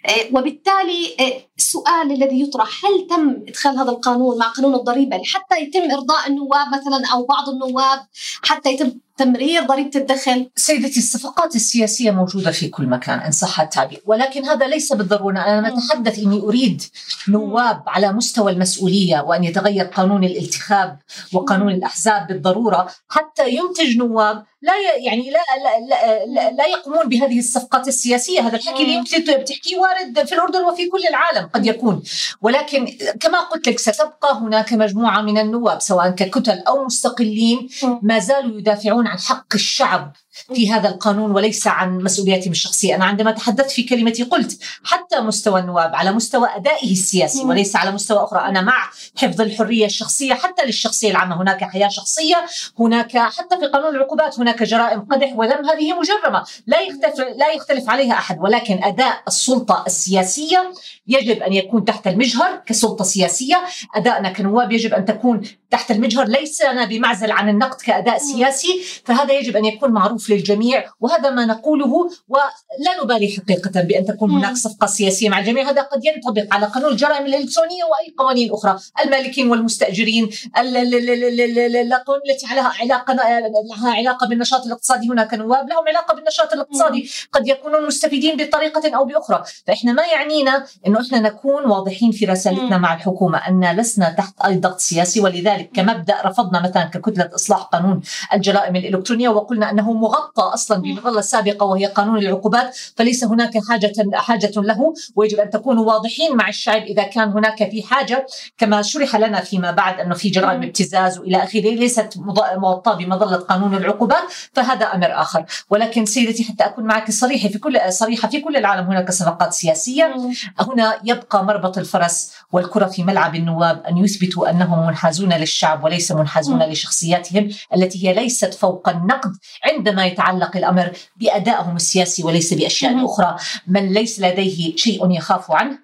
[0.07, 5.61] آه، وبالتالي آه، السؤال الذي يطرح هل تم إدخال هذا القانون مع قانون الضريبة حتى
[5.61, 7.99] يتم إرضاء النواب مثلا أو بعض النواب
[8.43, 14.03] حتى يتم تمرير ضريبة الدخل؟ سيدتي الصفقات السياسية موجودة في كل مكان إن صح التعبير.
[14.07, 15.39] ولكن هذا ليس بالضرورة.
[15.39, 16.83] أنا أتحدث إني أريد
[17.29, 20.99] نواب على مستوى المسؤولية وأن يتغير قانون الانتخاب
[21.33, 27.39] وقانون الأحزاب بالضرورة حتى ينتج نواب لا يعني لا لا, لا, لا, لا يقومون بهذه
[27.39, 28.41] الصفقات السياسية.
[28.41, 32.03] هذا الحكي اللي يمكن بتحكيه وارد في الأردن وفي كل العالم قد يكون.
[32.43, 37.69] ولكن كما قلت لك ستبقى هناك مجموعة من النواب سواء ككتل أو مستقلين
[38.03, 40.13] ما زالوا يدافعون عن حق الشعب.
[40.55, 45.61] في هذا القانون وليس عن مسؤولياتهم الشخصية، أنا عندما تحدثت في كلمتي قلت حتى مستوى
[45.61, 50.65] النواب على مستوى أدائه السياسي وليس على مستوى أخرى، أنا مع حفظ الحرية الشخصية حتى
[50.65, 52.47] للشخصية العامة، هناك حياة شخصية،
[52.79, 57.91] هناك حتى في قانون العقوبات هناك جرائم قدح وذم هذه مجرمة، لا يختلف لا يختلف
[57.91, 60.73] عليها أحد، ولكن أداء السلطة السياسية
[61.07, 63.63] يجب أن يكون تحت المجهر كسلطة سياسية،
[63.95, 66.29] ادائنا كنواب يجب أن تكون تحت المجهر.
[66.29, 72.11] ليس بمعزل عن النقد كأداء سياسي، فهذا يجب أن يكون معروف للجميع وهذا ما نقوله
[72.29, 75.71] ولا نبالي حقيقة بأن تكون هناك صفقة سياسية مع الجميع.
[75.71, 78.79] هذا قد ينطبق على قانون الجرائم الإلكترونية وأي قوانين أخرى.
[79.05, 86.53] المالكين والمستأجرين القوانين التي لها علاقة لها علاقة بالنشاط الاقتصادي هناك نواب لهم علاقة بالنشاط
[86.53, 87.11] الاقتصادي.
[87.33, 89.45] قد يكونون مستفيدين بطريقة أو بأخرى.
[89.67, 94.57] فإحنا ما يعنينا إنه إحنا نكون واضحين في رسالتنا مع الحكومة أن لسنا تحت أي
[94.57, 95.21] ضغط سياسي.
[95.21, 98.01] ولذلك كمبدأ رفضنا مثلا ككتلة إصلاح قانون
[98.33, 104.53] الجرائم الإلكترونية وقلنا أنه مغطى أصلا بمظله سابقه وهي قانون العقوبات فليس هناك حاجة حاجة
[104.57, 104.95] له.
[105.17, 108.27] ويجب أن تكونوا واضحين مع الشعب إذا كان هناك في حاجة
[108.59, 112.15] كما شرح لنا فيما بعد أنه في جرائم ابتزاز وإلى آخره ليست
[112.57, 115.45] مغطاه بمظلة قانون العقوبات فهذا أمر آخر.
[115.71, 120.15] ولكن سيدتي حتى أكون معك صريحة في كل صريحة في كل العالم هناك صفقات سياسية.
[120.61, 126.63] هنا يبقى مربط الفرس والكرة في ملعب النواب أن يثبتوا أنهم منحازون للشعب وليس منحازون
[126.63, 129.33] لشخصياتهم التي هي ليست فوق النقد.
[129.65, 133.37] عندما يتعلق الأمر بأدائهم السياسي وليس بأشياء أخرى.
[133.67, 135.79] من ليس لديه شيء يخاف عنه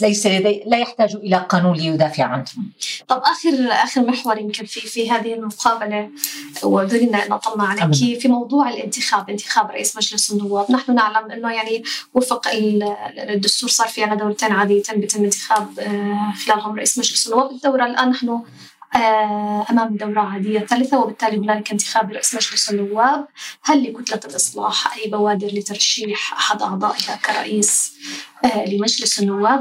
[0.00, 2.44] ليس لدي لا يحتاج إلى قانون ليدافع عنه.
[3.08, 6.10] طب آخر آخر محور يمكن في في هذه المقابلة
[6.62, 8.18] ودرينا نطلنا عليك.
[8.20, 11.82] في موضوع الانتخاب انتخاب رئيس مجلس النواب، نحن نعلم إنه يعني
[12.14, 12.48] وفق
[13.18, 18.10] الدستور صار في عندنا دورتين عاديه بيتم انتخاب آه، خلالهم رئيس مجلس النواب، الدورة الآن
[18.10, 18.40] نحن
[19.70, 23.28] أمام دورة عادية ثالثة وبالتالي هنالك انتخاب رئيس مجلس النواب.
[23.62, 27.94] هل لكتلة الإصلاح أي بوادر لترشيح أحد أعضائها كرئيس
[28.33, 29.60] آه، لمجلس النواب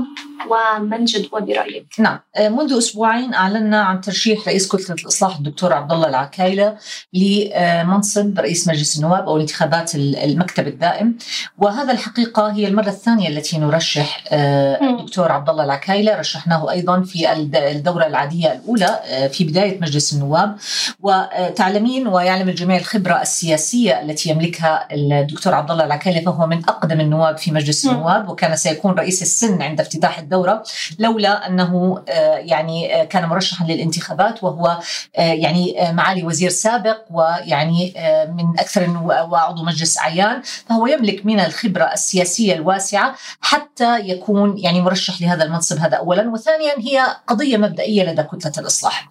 [0.49, 2.19] ومن جدوى برأيك؟ نعم.
[2.35, 6.77] آه، منذ أسبوعين أعلنا عن ترشيح رئيس كتلة الإصلاح الدكتور عبد الله العكايلة
[7.13, 11.17] لمنصب رئيس مجلس النواب أو انتخابات المكتب الدائم.
[11.57, 16.19] وهذا الحقيقة هي المرة الثانية التي نرشح الدكتور عبد الله العكايلة.
[16.19, 17.31] رشحناه أيضا في
[17.71, 18.99] الدورة العادية الأولى
[19.33, 20.57] في بداية مجلس النواب.
[20.99, 27.37] وتعلمين ويعلم الجميع الخبرة السياسية التي يملكها الدكتور عبد الله العكايلة فهو من أقدم النواب
[27.37, 30.63] في مجلس النواب وكان سيكون رئيس السن عند افتتاح الدورة
[30.99, 34.79] لولا أنه آه، يعني آه، كان مرشحا للانتخابات وهو
[35.17, 37.93] آه، يعني معالي وزير سابق ويعني
[38.37, 38.89] من أكثر
[39.29, 45.77] وعضو مجلس أعيان فهو يملك من الخبرة السياسية الواسعة حتى يكون يعني مرشح لهذا المنصب
[45.77, 49.09] هذا أولا وثانيا هي قضية مبدئية لدى كتلة الإصلاح.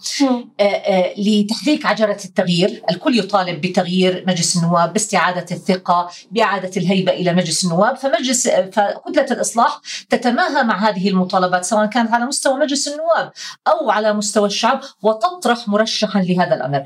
[1.18, 7.96] لتحريك عجلة التغيير الكل يطالب بتغيير مجلس النواب باستعادة الثقة بإعادة الهيبة إلى مجلس النواب
[7.96, 9.51] فمجلس فكتلة الإصلاح
[10.10, 13.32] تتماهى مع هذه المطالبات سواء كانت على مستوى مجلس النواب
[13.68, 16.84] أو على مستوى الشعب وتطرح مرشحا لهذا الأمر.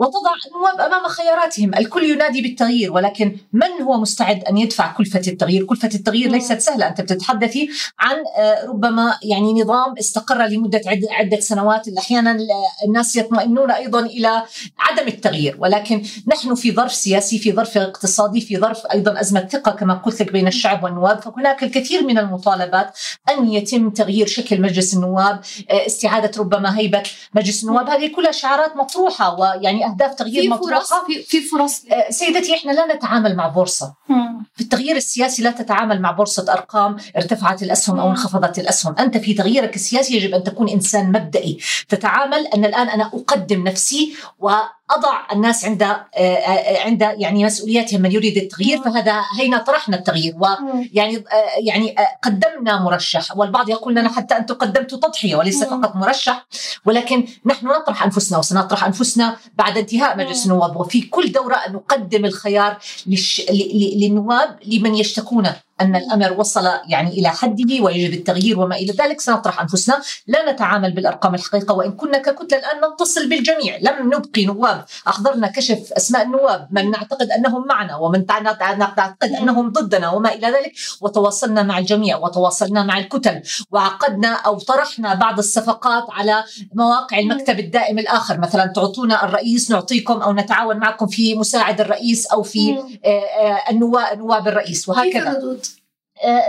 [0.00, 5.64] وتضع النواب أمام خياراتهم، الكل ينادي بالتغيير ولكن من هو مستعد أن يدفع كلفة التغيير؟
[5.64, 11.88] كلفة التغيير ليست سهلة، أنت بتتحدثي عن آه، ربما يعني نظام استقر لمدة عدة سنوات،
[11.98, 12.38] أحيانا
[12.86, 14.42] الناس يطمئنون أيضا إلى
[14.78, 19.72] عدم التغيير، ولكن نحن في ظرف سياسي، في ظرف اقتصادي، في ظرف أيضا أزمة ثقة
[19.72, 22.98] كما قلت لك بين الشعب والنواب، فهناك الكثير من المطالبات
[23.30, 27.02] أن يتم تغيير شكل مجلس النواب، آه، استعادة ربما هيبة
[27.34, 30.92] مجلس النواب، هذه كلها شعارات مطروحة ويعني اهداف تغيير في فرص
[31.28, 31.82] في, فرص.
[31.92, 33.94] آه، سيدتي إحنا لا نتعامل مع بورصة.
[34.54, 38.94] في التغيير السياسي لا تتعامل مع بورصة أرقام ارتفعت الأسهم أو انخفضت الأسهم.
[38.98, 41.58] أنت في تغييرك السياسي يجب أن تكون إنسان مبدئي.
[41.88, 44.50] تتعامل أن الآن أنا أقدم نفسي و
[44.90, 50.34] أضع الناس عند آه، آه، عند يعني مسؤولياتهم من يريد التغيير فهذا هينا طرحنا التغيير.
[50.40, 51.24] ويعني
[51.58, 53.36] يعني قدمنا مرشح.
[53.36, 56.46] والبعض يقول لنا حتى أنتم قدمتوا تضحية وليس فقط مرشح.
[56.84, 60.76] ولكن نحن نطرح أنفسنا وسنطرح أنفسنا بعد انتهاء مجلس النواب.
[60.76, 62.78] وفي كل دورة نقدم الخيار.
[63.96, 65.46] للنواب لمن يشتكون
[65.80, 70.02] أن الأمر وصل يعني إلى حده ويجب التغيير وما إلى ذلك سنطرح أنفسنا.
[70.26, 73.78] لا نتعامل بالأرقام الحقيقة وإن كنا ككتله الآن نتصل بالجميع.
[73.80, 74.84] لم نبقي نواب.
[75.08, 76.68] احضرنا كشف أسماء النواب.
[76.70, 78.26] من نعتقد أنهم معنا ومن
[78.78, 80.72] نعتقد أنهم ضدنا وما إلى ذلك.
[81.00, 87.98] وتواصلنا مع الجميع وتواصلنا مع الكتل وعقدنا أو طرحنا بعض الصفقات على مواقع المكتب الدائم
[87.98, 88.38] الآخر.
[88.40, 94.18] مثلا تعطونا الرئيس نعطيكم أو نتعاون معكم في مساعد الرئيس أو في آه، آه، النواب
[94.18, 95.58] نواب الرئيس وهكذا.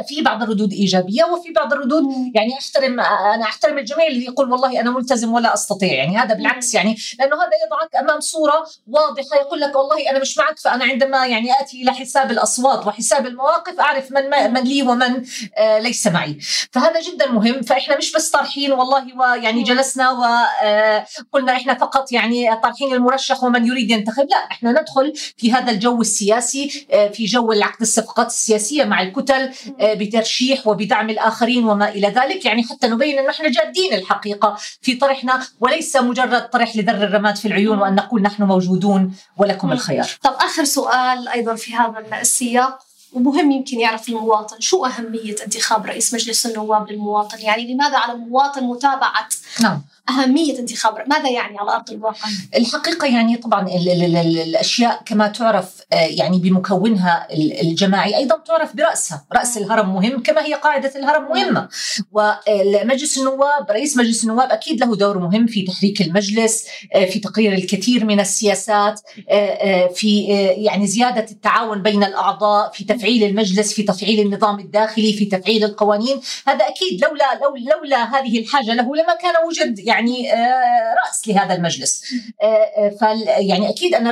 [0.08, 2.04] في بعض الردود إيجابية وفي بعض الردود
[2.36, 6.74] يعني أحترم أنا أحترم الجميع اللي يقول والله أنا ملتزم ولا أستطيع يعني هذا بالعكس
[6.74, 11.28] يعني لأنه هذا يضعك أمام صورة واضحة يقول لك والله أنا مش معك فأنا عندما
[11.28, 15.24] يعني آتي إلى حساب الأصوات وحساب المواقف أعرف من من لي ومن
[15.58, 16.38] آه، ليس معي.
[16.72, 22.56] فهذا جدا مهم فإحنا مش بس طارحين والله ويعني جلسنا وقلنا آه، إحنا فقط يعني
[22.56, 26.70] طارحين المرشح ومن يريد ينتخب لا إحنا ندخل في هذا الجو السياسي
[27.14, 32.46] في جو العقد الصفقات السياسية مع الكتل بترشيح وبدعم الآخرين وما إلى ذلك.
[32.46, 37.48] يعني حتى نبين أن إحنا جادين الحقيقة في طرحنا وليس مجرد طرح لذر الرماد في
[37.48, 42.80] العيون وأن نقول نحن موجودون ولكم الخيار طب آخر سؤال أيضا في هذا السياق
[43.14, 48.64] ومهم يمكن يعرف المواطن شو أهمية انتخاب رئيس مجلس النواب للمواطن؟ يعني لماذا على المواطن
[48.64, 49.82] متابعة؟ نعم.
[50.10, 55.28] أهمية انتخاب ماذا يعني على أرض الواقع؟ الحقيقة يعني طبعا ال ال ال الأشياء كما
[55.28, 57.28] تعرف آه، يعني بمكونها
[57.62, 59.26] الجماعي أيضا تعرف برأسها.
[59.34, 61.70] رأس الهرم مهم كما هي قاعدة الهرم مهمة.
[62.12, 67.54] ومجلس النواب رئيس مجلس النواب أكيد له دور مهم في تحريك المجلس آه، في تقرير
[67.54, 70.24] الكثير من السياسات آه، في
[70.58, 76.22] يعني زيادة التعاون بين الأعضاء في تفعيل المجلس في تفعيل النظام الداخلي في تفعيل القوانين.
[76.48, 77.40] هذا أكيد لولا
[77.76, 82.04] لولا هذه الحاجة له لما كان وجد يعني آه، رأس لهذا المجلس.
[82.42, 84.08] آه، آه، فال يعني أكيد أن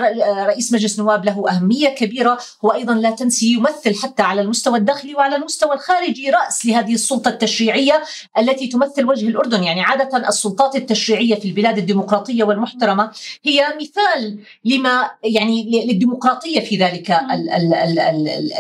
[0.46, 5.16] رئيس مجلس النواب له أهمية كبيرة هو أيضا لا تنسي يمثل حتى على المستوى الداخلي
[5.16, 8.04] وعلى المستوى الخارجي رأس لهذه السلطة التشريعية
[8.38, 9.64] التي تمثل وجه الأردن.
[9.64, 13.12] يعني عادة السلطات التشريعية في البلاد الديمقراطية والمحترمة
[13.44, 17.20] هي مثال لما يعني للديمقراطية في ذلك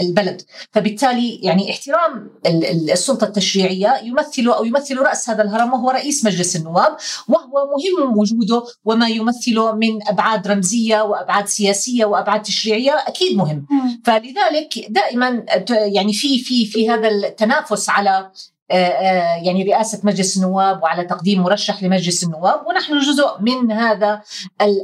[0.01, 0.41] البلد.
[0.71, 2.29] فبالتالي يعني احترام
[2.93, 6.97] السلطة التشريعية يمثل أو يمثل رأس هذا الهرم وهو رئيس مجلس النواب.
[7.28, 13.65] وهو مهم وجوده وما يمثله من أبعاد رمزية وأبعاد سياسية وأبعاد تشريعية أكيد مهم.
[14.06, 18.32] فلذلك دائما يعني في في في هذا التنافس على
[18.69, 24.21] يعني رئاسة مجلس النواب وعلى تقديم مرشح لمجلس النواب ونحن جزء من هذا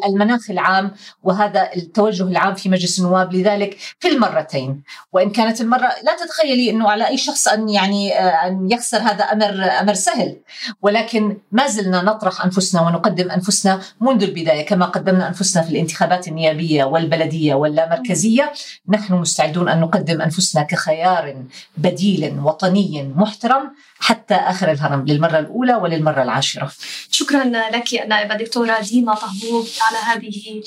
[0.05, 0.91] المناخ العام
[1.23, 3.33] وهذا التوجه العام في مجلس النواب.
[3.33, 8.47] لذلك في المرتين وإن كانت المرة لا تتخيلي أنه على أي شخص أن يعني آه،
[8.47, 10.37] أن يخسر هذا أمر أمر سهل.
[10.81, 16.83] ولكن ما زلنا نطرح أنفسنا ونقدم أنفسنا منذ البداية كما قدمنا أنفسنا في الانتخابات النيابية
[16.83, 18.51] والبلدية واللامركزية.
[18.89, 21.43] نحن مستعدون أن نقدم أنفسنا كخيار
[21.77, 23.74] بديل وطني محترم.
[23.99, 26.71] حتى آخر الهرم للمرة الأولى وللمرة العاشرة.
[27.11, 30.63] شكرا لك نائبة دكتورة ديما طهبوب على هذه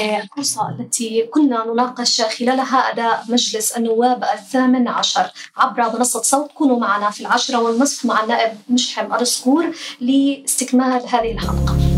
[0.00, 5.30] آه، الفرصة التي كنا نناقش خلالها أداء مجلس النواب الثامن عشر.
[5.56, 11.97] عبر منصة صوت كونوا معنا في العاشرة والنصف مع النائب مشحم أرسكور لاستكمال هذه الحلقة.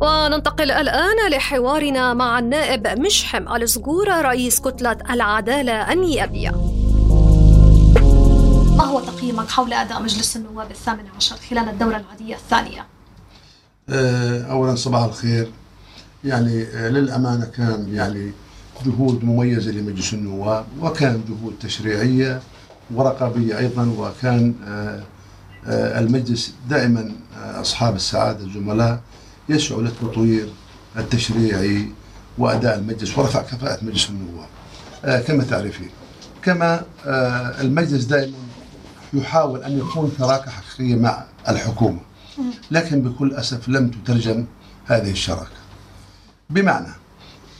[0.00, 6.50] وننتقل الآن لحوارنا مع النائب مشحم الزغور رئيس كتلة العدالة النيابية.
[8.76, 12.86] ما هو تقييمك حول أداء مجلس النواب الثامن عشر خلال الدورة العادية الثانية؟
[13.88, 15.50] آه، أولا صباح الخير.
[16.24, 18.32] يعني آه، للأمانة كان يعني
[18.86, 22.40] جهود مميزة لمجلس النواب وكان جهود تشريعية
[22.94, 25.02] ورقابية أيضا وكان آه،
[26.00, 29.00] المجلس دائما أصحاب السعادة الزملاء.
[29.48, 30.48] يسعى للتطوير
[30.96, 31.88] التشريعي
[32.38, 34.48] وأداء المجلس ورفع كفاءة مجلس النواب.
[35.04, 35.90] آه كما تعرفين
[36.42, 38.36] كما آه المجلس دائما
[39.12, 42.00] يحاول أن يكون شراكه حقيقية مع الحكومة
[42.70, 44.44] لكن بكل أسف لم تترجم
[44.86, 45.56] هذه الشراكة.
[46.50, 46.92] بمعنى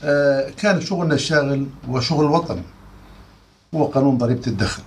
[0.04, 2.62] آه كان شغلنا الشاغل وشغل الوطن
[3.74, 4.82] هو قانون ضريبة الدخل.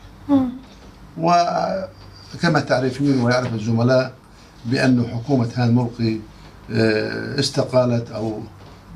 [1.18, 4.14] وكما تعرفين ويعرف الزملاء
[4.66, 6.20] بأن حكومة هان ملقي
[7.40, 8.42] استقالت أو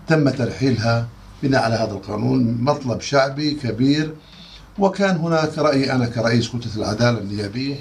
[0.08, 1.08] تم ترحيلها
[1.44, 4.14] بناء على هذا القانون مطلب شعبي كبير
[4.80, 7.76] وكان هناك رأي أنا كرئيس كتلة العدالة النيابية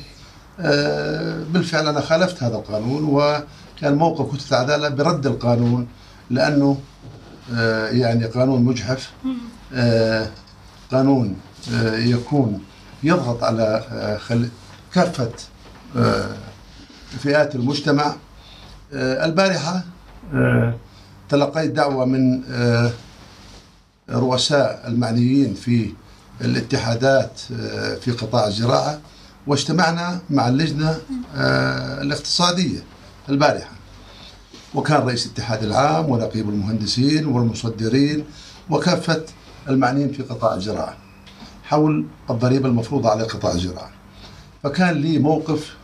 [0.60, 5.88] آه، بالفعل أنا خالفت هذا القانون وكان موقف كتلة العدالة برد القانون
[6.30, 6.78] لأنه
[7.54, 9.10] آه، يعني قانون مجحف
[10.92, 11.36] قانون
[11.92, 12.60] يكون
[13.02, 13.84] يضغط على
[14.94, 15.30] كافة
[17.18, 18.14] فئات المجتمع آه،
[18.92, 19.84] البارحة
[20.34, 20.74] آه،
[21.28, 22.90] تلقيت دعوة من آه،
[24.10, 25.92] رؤساء المعنيين في
[26.40, 27.40] الاتحادات
[28.00, 29.00] في قطاع الزراعة
[29.46, 30.98] واجتمعنا مع اللجنة
[32.02, 32.78] الاقتصادية
[33.28, 33.70] البارحة.
[34.74, 38.24] وكان رئيس الاتحاد العام ونقيب المهندسين والمصدرين
[38.70, 39.24] وكافة
[39.68, 40.96] المعنيين في قطاع الزراعة
[41.64, 43.90] حول الضريبة المفروضة على قطاع الزراعة.
[44.62, 45.76] فكان لي موقف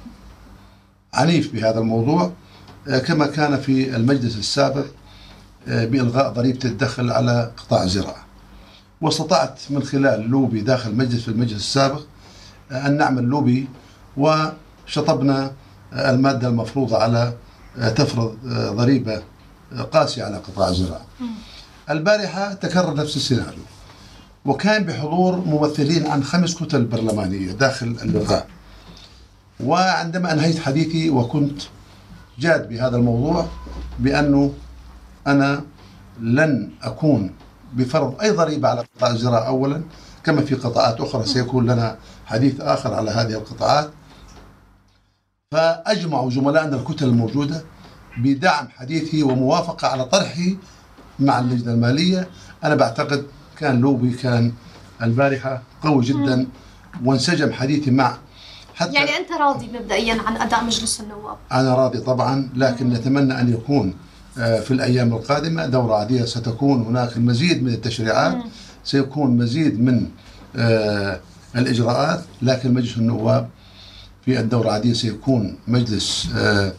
[1.14, 2.32] عنيف بهذا الموضوع آه،
[2.96, 4.84] كما كان في المجلس السابق
[5.68, 8.26] آه، بإلغاء ضريبة الدخل على قطاع الزراعة
[9.00, 12.00] واستطعت من خلال لوبي داخل المجلس في المجلس السابق
[12.72, 13.68] آه، أن نعمل لوبي
[14.16, 15.52] وشطبنا
[15.92, 17.34] المادة المفروضة على
[17.96, 18.36] تفرض
[18.76, 19.22] ضريبة
[19.92, 21.06] قاسية على قطاع الزراعة.
[21.90, 23.62] البارحة تكرر نفس السيناريو
[24.44, 28.46] وكان بحضور ممثلين عن خمس كتل برلمانية داخل اللقاء.
[29.60, 31.62] وعندما أنهيت حديثي وكنت
[32.38, 33.46] جاد بهذا الموضوع
[33.98, 34.52] بأنه
[35.26, 35.64] أنا
[36.20, 37.34] لن أكون
[37.72, 39.82] بفرض أي ضريبة على قطاع الزراعة أولا
[40.24, 43.90] كما في قطاعات أخرى سيكون لنا حديث آخر على هذه القطاعات.
[45.52, 47.64] فأجمعوا زملائنا الكتل الموجودة
[48.18, 50.50] بدعم حديثي وموافقة على طرحه
[51.18, 52.28] مع اللجنة المالية.
[52.64, 53.26] أنا بعتقد
[53.58, 54.52] كان لوبي كان
[55.02, 56.46] البارحة قوي جدا
[57.04, 58.16] وانسجم حديثي مع
[58.78, 63.52] حتى يعني أنت راضي مبدئيا عن أداء مجلس النواب؟ أنا راضي طبعا لكن نتمنى أن
[63.52, 63.94] يكون
[64.38, 66.24] آه، في الأيام القادمة دورة عادية.
[66.24, 68.36] ستكون هناك المزيد من التشريعات
[68.84, 70.06] سيكون مزيد من
[70.56, 71.20] آه،
[71.56, 73.48] الإجراءات لكن مجلس النواب
[74.24, 76.72] في الدورة العادية سيكون مجلس آه،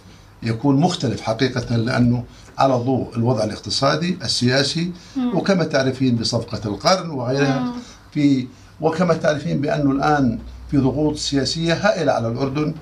[0.44, 2.24] يكون مختلف حقيقة لأنه
[2.58, 4.92] على ضوء الوضع الاقتصادي السياسي
[5.34, 7.74] وكما تعرفين بصفقة القرن وغيرها.
[8.14, 8.48] في
[8.82, 10.40] وكما تعرفين بأنه الآن
[10.72, 12.74] في ضغوط سياسية هائلة على الأردن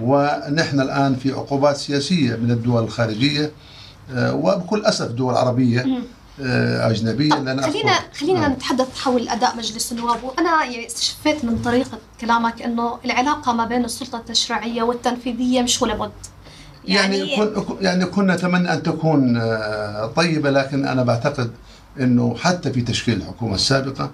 [0.00, 3.52] ونحن الآن في عقوبات سياسية من الدول الخارجية
[4.14, 5.86] آه، وبكل أسف دول عربية
[6.40, 8.48] آه، أجنبية لأن خلينا خلينا آه.
[8.48, 10.24] نتحدث حول أداء مجلس النواب.
[10.24, 15.94] وأنا يعني استشفيت من طريقة كلامك أنه العلاقة ما بين السلطة التشريعية والتنفيذية مش ولا
[15.94, 16.10] بد
[16.84, 19.40] يعني يعني, يعني كنا نتمنى أن تكون
[20.16, 21.50] طيبة لكن أنا بعتقد
[22.00, 24.10] أنه حتى في تشكيل الحكومة السابقة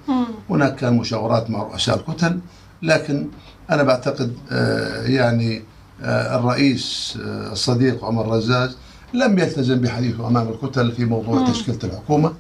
[0.51, 2.41] هناك كان مشاورات مع رؤساء الكتل
[2.83, 3.29] لكن
[3.71, 5.63] أنا بعتقد آه، يعني
[6.03, 8.77] آه، الرئيس آه، الصديق عمر رزاز
[9.15, 12.35] لم يلتزم بحديثه أمام الكتل في موضوع تشكيلة الحكومة.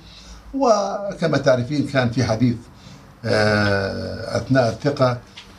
[0.54, 2.56] وكما تعرفين كان في حديث
[3.24, 5.18] أثناء الثقة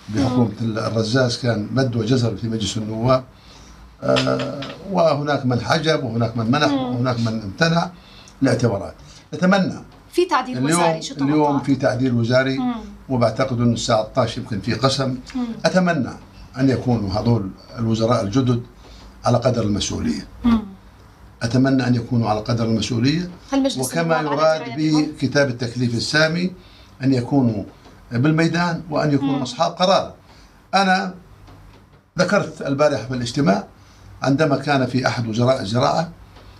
[0.09, 3.23] بحكومة الرزاز كان مد وجزر في مجلس النواب.
[4.91, 7.89] وهناك من حجب وهناك من منح وهناك من امتنع
[8.41, 8.93] لاعتبارات.
[9.33, 9.79] نتمنى
[10.13, 12.59] في تعديل اليوم وزاري شو اليوم في تعديل وزاري
[13.09, 15.09] وبعتقد إنه الساعة 12 يمكن في قسم.
[15.35, 15.45] مم.
[15.65, 16.09] أتمنى
[16.57, 17.49] أن يكونوا هذول
[17.79, 18.63] الوزراء الجدد
[19.25, 20.27] على قدر المسؤولية.
[20.43, 20.61] مم.
[21.43, 23.29] أتمنى أن يكونوا على قدر المسؤولية.
[23.77, 26.51] وكما يراد بكتاب التكليف السامي
[27.03, 27.63] أن يكونوا
[28.11, 29.41] بالميدان وأن يكونوا مم.
[29.41, 30.13] أصحاب قرار.
[30.73, 31.13] أنا
[32.19, 33.67] ذكرت البارحة في الاجتماع
[34.21, 36.11] عندما كان في أحد وزراء الزراعة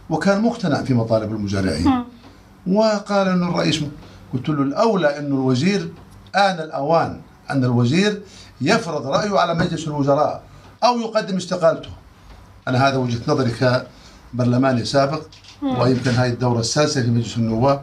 [0.10, 2.04] وكان مقتنع في مطالب المزارعين.
[2.68, 3.80] وقال انه الرئيس
[4.34, 5.92] قلت له الأولى انه الوزير
[6.36, 8.22] آن الأوان أن الوزير
[8.62, 10.44] يفرض رأيه على مجلس الوزراء
[10.84, 11.90] أو يقدم استقالته.
[12.68, 13.52] أنا هذا وجهة نظري
[14.34, 15.22] كبرلماني سابق
[15.62, 17.82] ويمكن هذه الدورة السادسة في مجلس النواب.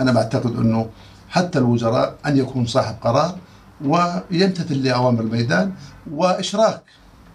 [0.00, 0.90] أنا بعتقد أنه
[1.28, 3.36] حتى الوزراء أن يكون صاحب قرار
[3.84, 5.72] ويمتثل لأوامر الميدان
[6.12, 6.82] وإشراك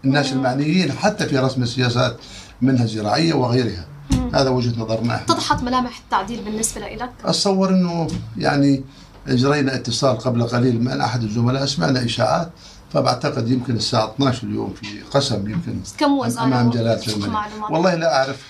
[0.05, 2.17] الناس المعنيين حتى في رسم السياسات
[2.61, 3.85] منها الزراعية وغيرها.
[4.34, 8.07] هذا وجهة نظرنا اتضحت ملامح التعديل بالنسبة لك؟ أتصور أنه
[8.38, 8.84] يعني
[9.28, 12.51] اجرينا اتصال قبل قليل مع أحد الزملاء سمعنا إشاعات
[12.93, 17.32] فبعتقد يمكن الساعة 12 اليوم في قسم يمكن كم وزارة أمام جلالة الملك.
[17.70, 18.45] والله لا أعرف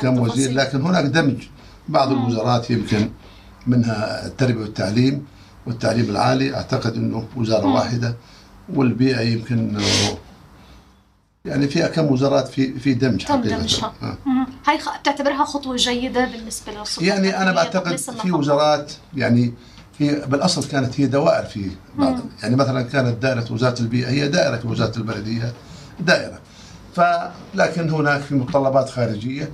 [0.00, 1.42] كم وزير لكن هناك دمج.
[1.88, 3.10] بعض الوزارات يمكن
[3.66, 5.24] منها التربية والتعليم
[5.66, 6.54] والتعليم العالي.
[6.54, 7.74] أعتقد إنه وزارة مم.
[7.74, 8.14] واحدة
[8.74, 9.78] والبيئة يمكن
[11.48, 13.92] يعني فيها كم وزارات في في دمج تم دمجها.
[14.02, 14.16] آه.
[14.66, 19.54] هاي بتعتبرها خطوة جيدة بالنسبة للسلطه يعني أنا بعتقد في وزارات يعني
[19.98, 22.18] هي بالأصل كانت هي دوائر في بعض.
[22.42, 25.52] يعني مثلا كانت دائرة وزارة البيئة هي دائرة في وزارة البلدية
[26.00, 26.38] دائرة.
[26.94, 29.50] فلكن هناك في متطلبات خارجية.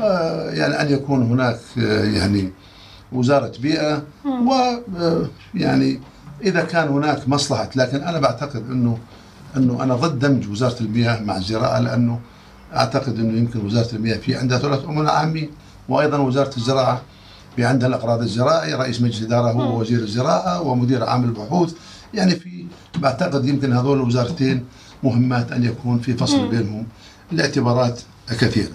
[0.00, 2.52] آه يعني أن يكون هناك آه يعني
[3.12, 5.98] وزارة بيئة ويعني آه
[6.42, 7.70] إذا كان هناك مصلحة.
[7.76, 8.98] لكن أنا بعتقد إنه
[9.56, 12.20] أنه أنا ضد دمج وزارة المياه مع الزراعه لأنه
[12.76, 15.50] أعتقد أنه يمكن وزارة المياه في عندها ثلاث امناء عامين
[15.88, 17.02] وأيضا وزارة الزراعة
[17.56, 21.74] في عندها الأقراض الزراعي رئيس مجلس إدارة هو وزير الزراعة ومدير عام البحوث.
[22.14, 22.66] يعني في
[22.98, 24.64] بعتقد يمكن هذول الوزارتين
[25.02, 26.86] مهمات أن يكون في فصل بينهم
[27.32, 28.00] لاعتبارات
[28.30, 28.74] كثيرة.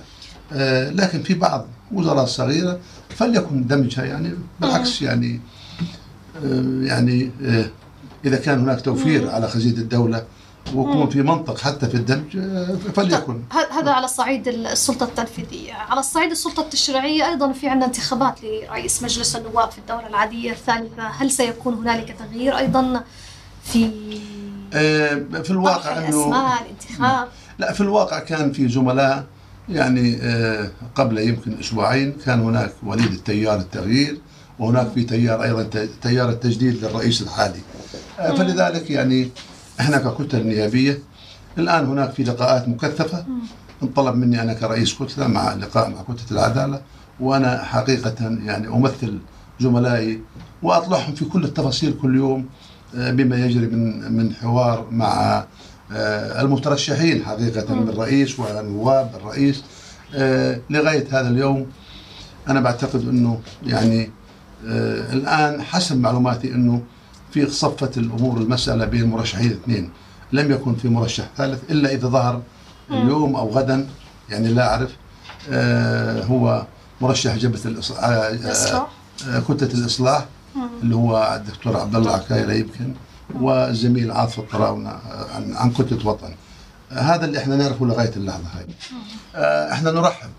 [0.54, 5.40] آه لكن في بعض وزارات صغيرة فليكن دمجها يعني بالعكس يعني
[6.46, 7.66] آه يعني آه
[8.26, 10.24] إذا كان هناك توفير على خزينة الدولة
[10.76, 13.44] ويكون في منطق حتى في الدمج آه، فليكن.
[13.72, 15.74] هذا على صعيد السلطة التنفيذية.
[15.74, 21.04] على الصعيد السلطة التشريعية أيضا في عندنا انتخابات لرئيس مجلس النواب في الدورة العادية الثالثة
[21.04, 23.04] هل سيكون هنالك تغيير أيضا
[23.64, 23.92] في
[24.74, 27.28] آه، في الواقع أنه الأسماء الانتخاب؟
[27.60, 29.26] لا في الواقع كان في زملاء
[29.70, 34.18] يعني آه، قبل يمكن أسبوعين كان هناك وليد التيار التغيير
[34.60, 37.60] وهناك في تيار أيضا تيار التجديد للرئيس الحالي.
[38.18, 39.30] فلذلك يعني
[39.80, 41.00] إحنا ككتل نيابية
[41.58, 43.26] الآن هناك في لقاءات مكثفة.
[43.84, 46.82] انطلب مني أنا كرئيس كتلة مع لقاء مع كتلة العدالة
[47.20, 49.20] وأنا حقيقة يعني أمثل
[49.60, 50.22] زملائي
[50.64, 52.46] وأطلعهم في كل التفاصيل كل يوم
[52.96, 55.46] آه، بما يجري من من حوار مع
[55.92, 59.64] آه، المترشحين حقيقة من الرئيس ونواب الرئيس
[60.16, 61.66] آه، لغاية هذا اليوم
[62.48, 64.12] أنا بعتقد إنه يعني
[65.14, 66.82] الآن حسب معلوماتي إنه
[67.46, 69.90] في صفة الأمور المسألة بين مرشحين اثنين
[70.32, 72.42] لم يكن في مرشح ثالث إلا إذا ظهر
[72.92, 73.88] اليوم أو غدا
[74.30, 74.92] يعني لا أعرف
[75.52, 76.66] آه، هو
[77.02, 78.88] مرشح الإص- آه، آه،
[79.28, 80.26] آه، كتلة الإصلاح
[80.84, 82.94] اللي هو الدكتور عبد الله عكايرة يمكن
[83.42, 86.30] والزميل عاطف الطراونة آه، عن عن كتلة وطن.
[86.92, 88.66] هذا اللي إحنا نعرفه لغاية اللحظة هاي.
[89.36, 90.30] آه، إحنا نرحب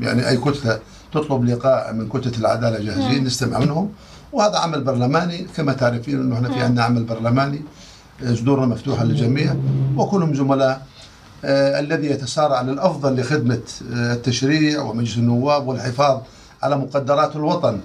[0.00, 0.78] يعني أي كتلة
[1.12, 3.92] تطلب لقاء من كتلة العدالة جاهزين نستمع منهم.
[4.32, 7.62] وهذا عمل برلماني كما تعرفين إنه إحنا في عندنا عمل برلماني
[8.34, 9.56] صدورنا مفتوحة للجميع
[9.96, 10.86] وكلهم زملاء
[11.44, 13.62] آه، الذي يتسارع للأفضل لخدمة
[13.92, 16.20] آه، التشريع ومجلس النواب والحفاظ
[16.62, 17.80] على مقدرات الوطن.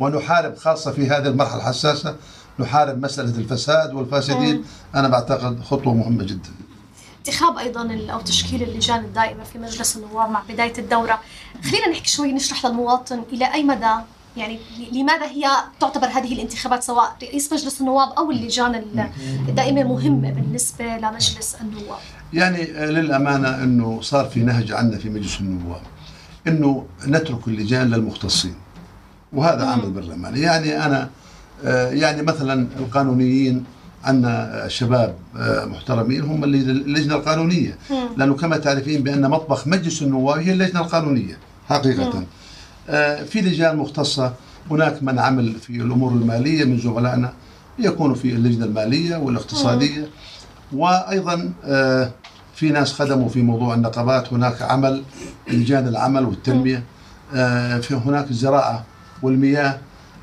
[0.00, 2.16] ونحارب خاصة في هذه المرحلة الحساسة
[2.58, 4.64] نحارب مسألة الفساد والفاسدين.
[4.94, 6.50] أنا بعتقد خطوة مهمة جدا.
[7.18, 11.20] انتخاب أيضا أو تشكيل اللجان الدائمة في مجلس النواب مع بداية الدورة.
[11.70, 13.94] خلينا نحكي شوي نشرح للمواطن إلى أي مدى
[14.36, 14.58] يعني
[14.92, 15.44] لماذا هي
[15.80, 19.08] تعتبر هذه الانتخابات سواء رئيس مجلس النواب أو اللجان ال-
[19.48, 21.98] الدائمة مهمه بالنسبة لمجلس النواب؟
[22.32, 25.80] يعني آه، للأمانة إنه صار في نهج عندنا في مجلس النواب
[26.48, 28.54] إنه نترك اللجان للمختصين
[29.32, 31.10] وهذا عمل برلماني يعني أنا
[31.64, 33.64] آه، يعني مثلا القانونيين
[34.04, 37.78] عندنا شباب آه، محترمين هم اللي- اللجنة القانونية.
[38.16, 42.24] لأنه كما تعرفين بأن مطبخ مجلس النواب هي اللجنة القانونية حقيقة.
[43.26, 44.32] في لجان مختصة.
[44.70, 47.32] هناك من عمل في الأمور المالية من زملائنا
[47.78, 50.08] يكونوا في اللجنة المالية والاقتصادية.
[50.72, 52.10] وأيضا آه،
[52.54, 54.32] في ناس خدموا في موضوع النقابات.
[54.32, 55.02] هناك عمل
[55.48, 56.82] لجان العمل والتنمية.
[57.34, 58.84] آه، في هناك الزراعة
[59.22, 59.78] والمياه.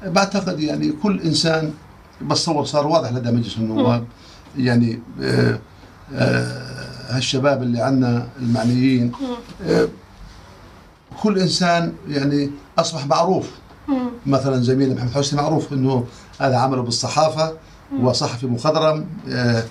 [0.06, 1.72] بعتقد يعني كل إنسان
[2.22, 4.06] بتصور صار واضح لدى مجلس النواب.
[4.58, 5.60] يعني آه،
[6.16, 6.74] آه،
[7.10, 9.12] هالشباب اللي عندنا المعنيين.
[9.68, 9.88] آه،
[11.22, 13.50] كل إنسان يعني أصبح معروف.
[14.26, 16.06] مثلا زميلنا محمد حسني معروف إنه
[16.40, 17.54] هذا عمله بالصحافة
[18.02, 19.64] وصحفي مخضرم آه،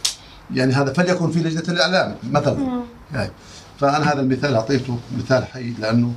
[0.54, 2.82] يعني هذا فليكن في لجنة الإعلام مثلا.
[3.14, 3.30] يعني
[3.80, 6.12] فأنا هذا المثال أعطيته مثال حي لأنه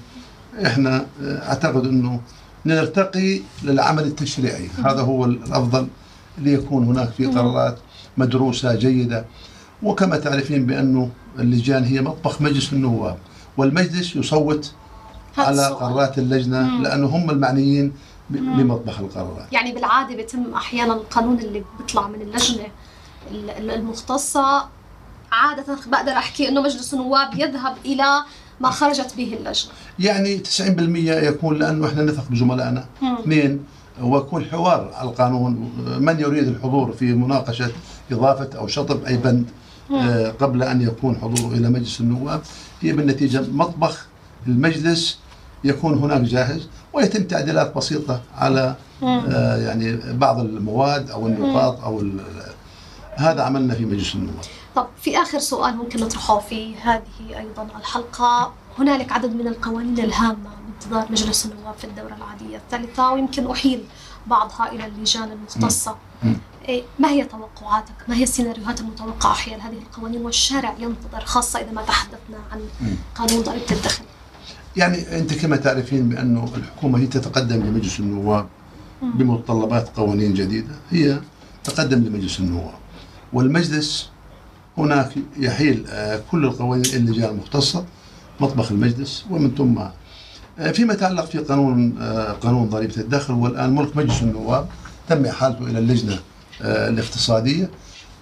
[0.65, 2.21] إحنا آه، أعتقد إنه
[2.65, 4.69] نرتقي للعمل التشريعي.
[4.86, 5.88] هذا هو الأفضل
[6.38, 7.78] ليكون هناك في قرارات
[8.17, 9.26] مدروسة جيدة.
[9.84, 11.09] وكما تعرفين بأنه
[11.39, 13.17] اللجان هي مطبخ مجلس النواب
[13.57, 14.71] والمجلس يصوت
[15.40, 15.66] على.
[15.68, 17.94] قرارات اللجنة لأنه هم المعنيين
[18.30, 19.48] بمطبخ القرارات.
[19.54, 22.66] يعني بالعادة بيتم أحيانا القانون اللي بيطلع من اللجنة
[23.32, 24.66] ال- ال- المختصة.
[25.32, 28.24] عادة بقدر أحكي إنه مجلس النواب يذهب إلى
[28.62, 29.72] ما خرجت به اللجنة.
[30.00, 32.86] يعني 90% يكون لأنه إحنا نثق بزملائنا
[33.20, 33.64] اثنين
[34.02, 37.72] ويكون حوار على القانون من يريد الحضور في مناقشة
[38.12, 39.46] إضافة أو شطب أي بند
[39.94, 42.42] آه، قبل أن يكون حضوره إلى مجلس النواب.
[42.82, 44.08] هي بالنتيجة مطبخ
[44.48, 45.18] المجلس
[45.66, 52.03] يكون هناك جاهز ويتم تعديلات بسيطة على آه، يعني بعض المواد أو النقاط أو
[53.16, 54.45] هذا عملنا في مجلس النواب.
[54.76, 58.53] طب في آخر سؤال ممكن نطرحه في هذه أيضا الحلقة.
[58.80, 63.84] هنالك عدد من القوانين الهامة بانتظار مجلس النواب في الدورة العادية الثالثة ويمكن أحيل
[64.28, 65.95] بعضها إلى اللجان المختصة.
[66.68, 71.72] إيه، ما هي توقعاتك؟ ما هي السيناريوهات المتوقعة حيال هذه القوانين؟ والشارع ينتظر خاصة إذا
[71.72, 72.59] ما تحدثنا عن
[73.16, 74.03] قانون ضريبة الدخل.
[74.78, 78.47] يعني أنت كما تعرفين بأنه الحكومة هي تتقدم لمجلس النواب
[79.01, 80.76] بمتطلبات قوانين جديدة.
[80.91, 81.19] هي
[81.63, 82.73] تقدم لمجلس النواب.
[83.34, 84.09] والمجلس
[84.78, 87.86] هناك يحيل آه، كل القوانين اللجان المختصة
[88.39, 89.80] مطبخ المجلس ومن ثم
[90.59, 93.34] آه، فيما يتعلق في قانون آه، قانون ضريبة الدخل.
[93.34, 94.67] والآن ملك مجلس النواب
[95.09, 96.19] تم إحالته إلى اللجنة
[96.61, 97.69] الاقتصادية.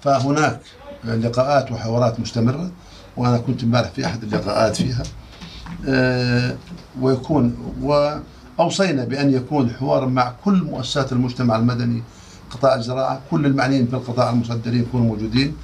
[0.03, 0.59] فهناك
[1.05, 2.71] لقاءات وحوارات مستمرة
[3.17, 5.03] وأنا كنت امبارح في أحد اللقاءات فيها.
[7.01, 12.03] ويكون وأوصينا بأن يكون الحوار مع كل مؤسسات المجتمع المدني
[12.51, 15.55] قطاع الزراعة كل المعنيين في القطاع المصدرين يكونوا موجودين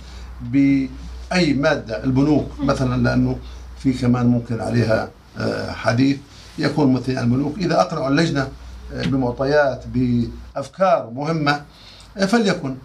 [0.41, 3.37] بأي مادة البنوك مثلا لأنه
[3.79, 6.17] في كمان ممكن عليها آه، حديث
[6.59, 7.57] يكون ممثلين عن البنوك.
[7.57, 8.47] إذا اقنعوا اللجنة
[8.93, 11.61] آه، بمعطيات بأفكار مهمة
[12.17, 12.75] آه، فليكن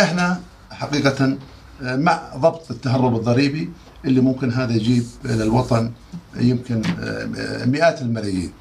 [0.00, 1.36] إحنا حقيقه
[1.82, 3.70] آه، مع ضبط التهرب الضريبي
[4.04, 5.90] اللي ممكن هذا يجيب للوطن
[6.36, 8.52] يمكن آه، مئات الملايين.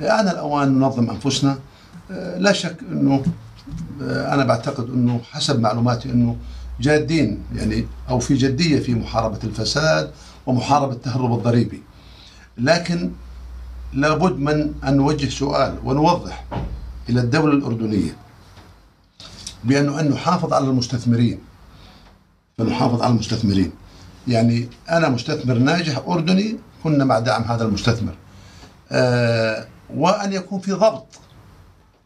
[0.00, 1.58] آن الأوان ننظم أنفسنا.
[2.10, 3.22] آه، لا شك أنه
[4.02, 6.36] آه، أنا بعتقد أنه حسب معلوماتي أنه
[6.80, 10.10] جادين يعني أو في جدية في محاربة الفساد
[10.46, 11.82] ومحاربة التهرب الضريبي.
[12.58, 13.10] لكن
[13.92, 16.44] لابد من أن نوجه سؤال ونوضح
[17.08, 18.16] إلى الدولة الأردنية
[19.64, 21.38] بأنه أن نحافظ على المستثمرين.
[22.58, 23.72] فنحافظ على المستثمرين.
[24.28, 28.14] يعني أنا مستثمر ناجح أردني كنا مع دعم هذا المستثمر.
[28.92, 29.66] آه
[29.96, 31.06] وأن يكون في ضبط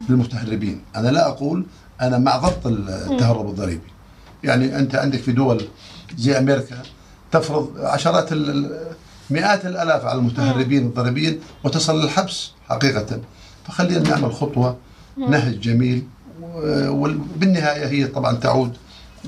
[0.08, 0.80] للمتهربين.
[0.96, 1.66] أنا لا أقول
[2.00, 3.88] أنا مع ضبط التهرب الضريبي.
[4.44, 5.68] يعني أنت عندك في دول
[6.16, 6.82] زي أمريكا
[7.30, 8.32] تفرض عشرات
[9.30, 13.20] مئات الألاف على المتهربين الضريبيين وتصل للحبس حقيقة.
[13.66, 14.76] فخلينا نعمل خطوة
[15.16, 16.06] نهج جميل
[16.64, 18.76] وبالنهاية هي طبعا تعود.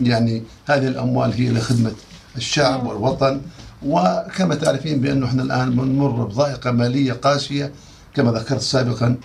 [0.03, 1.93] يعني هذه الأموال هي لخدمة
[2.37, 3.41] الشعب والوطن.
[3.83, 7.73] وكما تعرفين بأنه إحنا الآن بنمر بضائقة مالية قاسية
[8.15, 9.17] كما ذكرت سابقا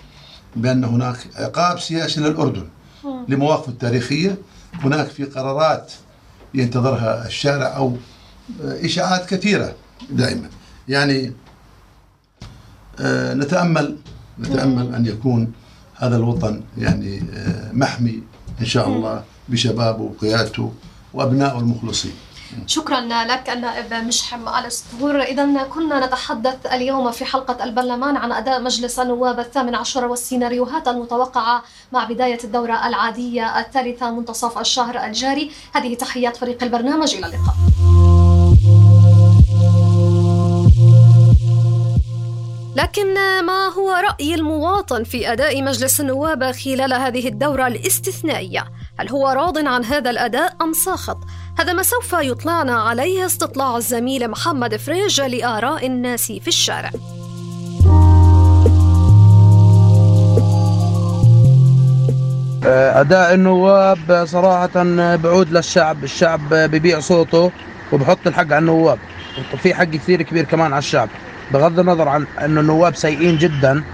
[0.56, 2.68] بأن هناك عقاب سياسي للأردن
[3.28, 4.38] لمواقفه التاريخية.
[4.74, 5.92] هناك في قرارات
[6.54, 7.96] ينتظرها الشارع أو
[8.60, 9.74] إشاعات كثيرة
[10.10, 10.48] دائما.
[10.88, 11.32] يعني
[13.00, 13.96] آه، نتأمل
[14.40, 15.52] نتأمل أن يكون
[15.96, 18.22] هذا الوطن يعني آه، محمي
[18.60, 20.72] إن شاء الله بشبابه وقيادته
[21.14, 22.12] وأبنائه المخلصين.
[22.66, 23.50] شكرا لك.
[23.50, 29.40] النائب مشحم آل السطور إذا كنا نتحدث اليوم في حلقة البرلمان عن أداء مجلس النواب
[29.40, 35.50] الثامن عشر والسيناريوهات المتوقعة مع بداية الدورة العادية الثالثة منتصف الشهر الجاري.
[35.74, 37.14] هذه تحيات فريق البرنامج.
[37.14, 37.54] إلى اللقاء.
[42.76, 43.14] لكن
[43.46, 48.64] ما هو رأي المواطن في أداء مجلس النواب خلال هذه الدورة الاستثنائية؟
[48.98, 51.18] هل هو راض عن هذا الأداء أم ساخط؟
[51.58, 56.90] هذا ما سوف يطلعنا عليه استطلاع الزميل محمد فريج لآراء الناس في الشارع.
[63.00, 64.70] أداء النواب صراحة
[65.16, 67.50] بعود للشعب، الشعب ببيع صوته
[67.92, 68.98] وبحط الحق على النواب،
[69.54, 71.08] وفي حق كثير كبير كمان على الشعب.
[71.52, 73.84] بغض النظر عن إنه النواب سيئين جدا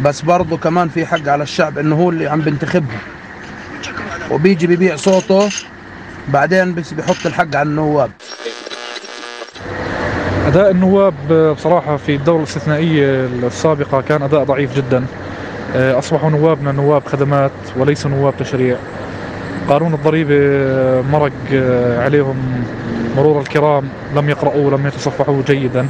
[0.00, 2.98] بس برضه كمان في حق على الشعب إنه هو اللي عم بينتخبهم
[4.30, 5.48] وبيجي ببيع صوته
[6.28, 8.10] بعدين بس بيحط الحق على النواب.
[10.46, 11.14] أداء النواب
[11.56, 15.04] بصراحة في الدورة الاستثنائية السابقة كان أداء ضعيف جدا.
[15.74, 18.76] أصبحوا نوابنا نواب خدمات وليسوا نواب تشريع.
[19.68, 20.34] قانون الضريبة
[21.12, 21.32] مرق
[21.98, 22.64] عليهم
[23.16, 23.88] مرور الكرام.
[24.16, 25.86] لم يقرأوا لم يتصفحوا جيدا.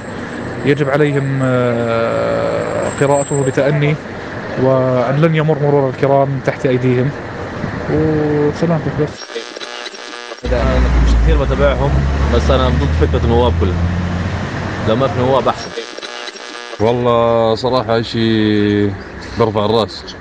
[0.67, 3.95] يجب عليهم آه، قراءته بتأني
[4.63, 7.11] وأن لن يمر مرور الكرام تحت أيديهم.
[7.93, 9.44] وسلامتك بس.
[10.63, 11.91] أنا مش كثير بتابعهم
[12.35, 13.75] بس أنا ضد فكرة النواب كلها.
[14.89, 15.71] لما في نواب أحسن.
[16.81, 18.93] والله صراحة شيء
[19.39, 20.17] برفع الرأس.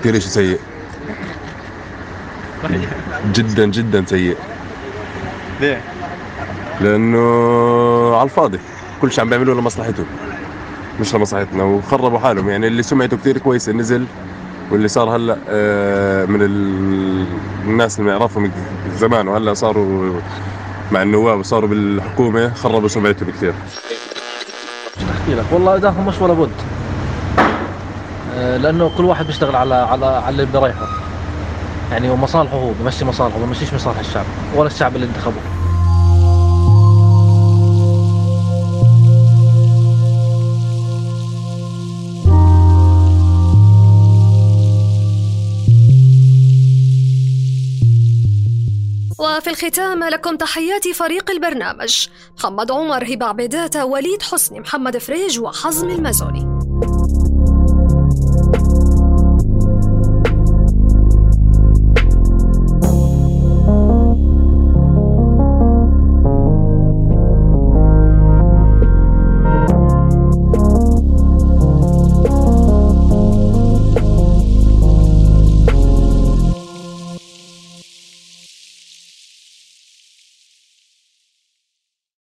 [0.00, 0.58] كثير شيء سيء.
[3.32, 4.36] جدا جدا سيء.
[5.60, 5.80] ليه؟
[6.80, 7.18] لأنه
[8.16, 8.58] على الفاضي.
[9.02, 10.06] كل شيء عم بيعملوه لمصلحتهم
[11.00, 12.50] مش لمصلحتنا وخربوا حالهم.
[12.50, 14.06] يعني اللي سمعته كثير كويسه نزل
[14.70, 16.42] واللي صار هلا آه، من
[17.66, 18.52] الناس اللي نعرفهم
[18.96, 20.20] زمان وهلا صاروا
[20.92, 23.54] مع النواب وصاروا بالحكومة خربوا سمعتهم كثير.
[25.10, 25.44] أحكي لك.
[25.52, 26.50] والله اداهم مش ولا بد.
[28.36, 30.86] آه، لأنه كل واحد بيشتغل على على على اللي بريحه
[31.92, 35.55] يعني ومصالحه هو بمشي مصالحه بمشيش مصالح الشعب ولا الشعب اللي انتخبه.
[49.18, 52.06] وفي الختام لكم تحيات فريق البرنامج.
[52.38, 56.55] محمد عمر هبة عبيدات وليد حسني محمد فريج وحزم المزوني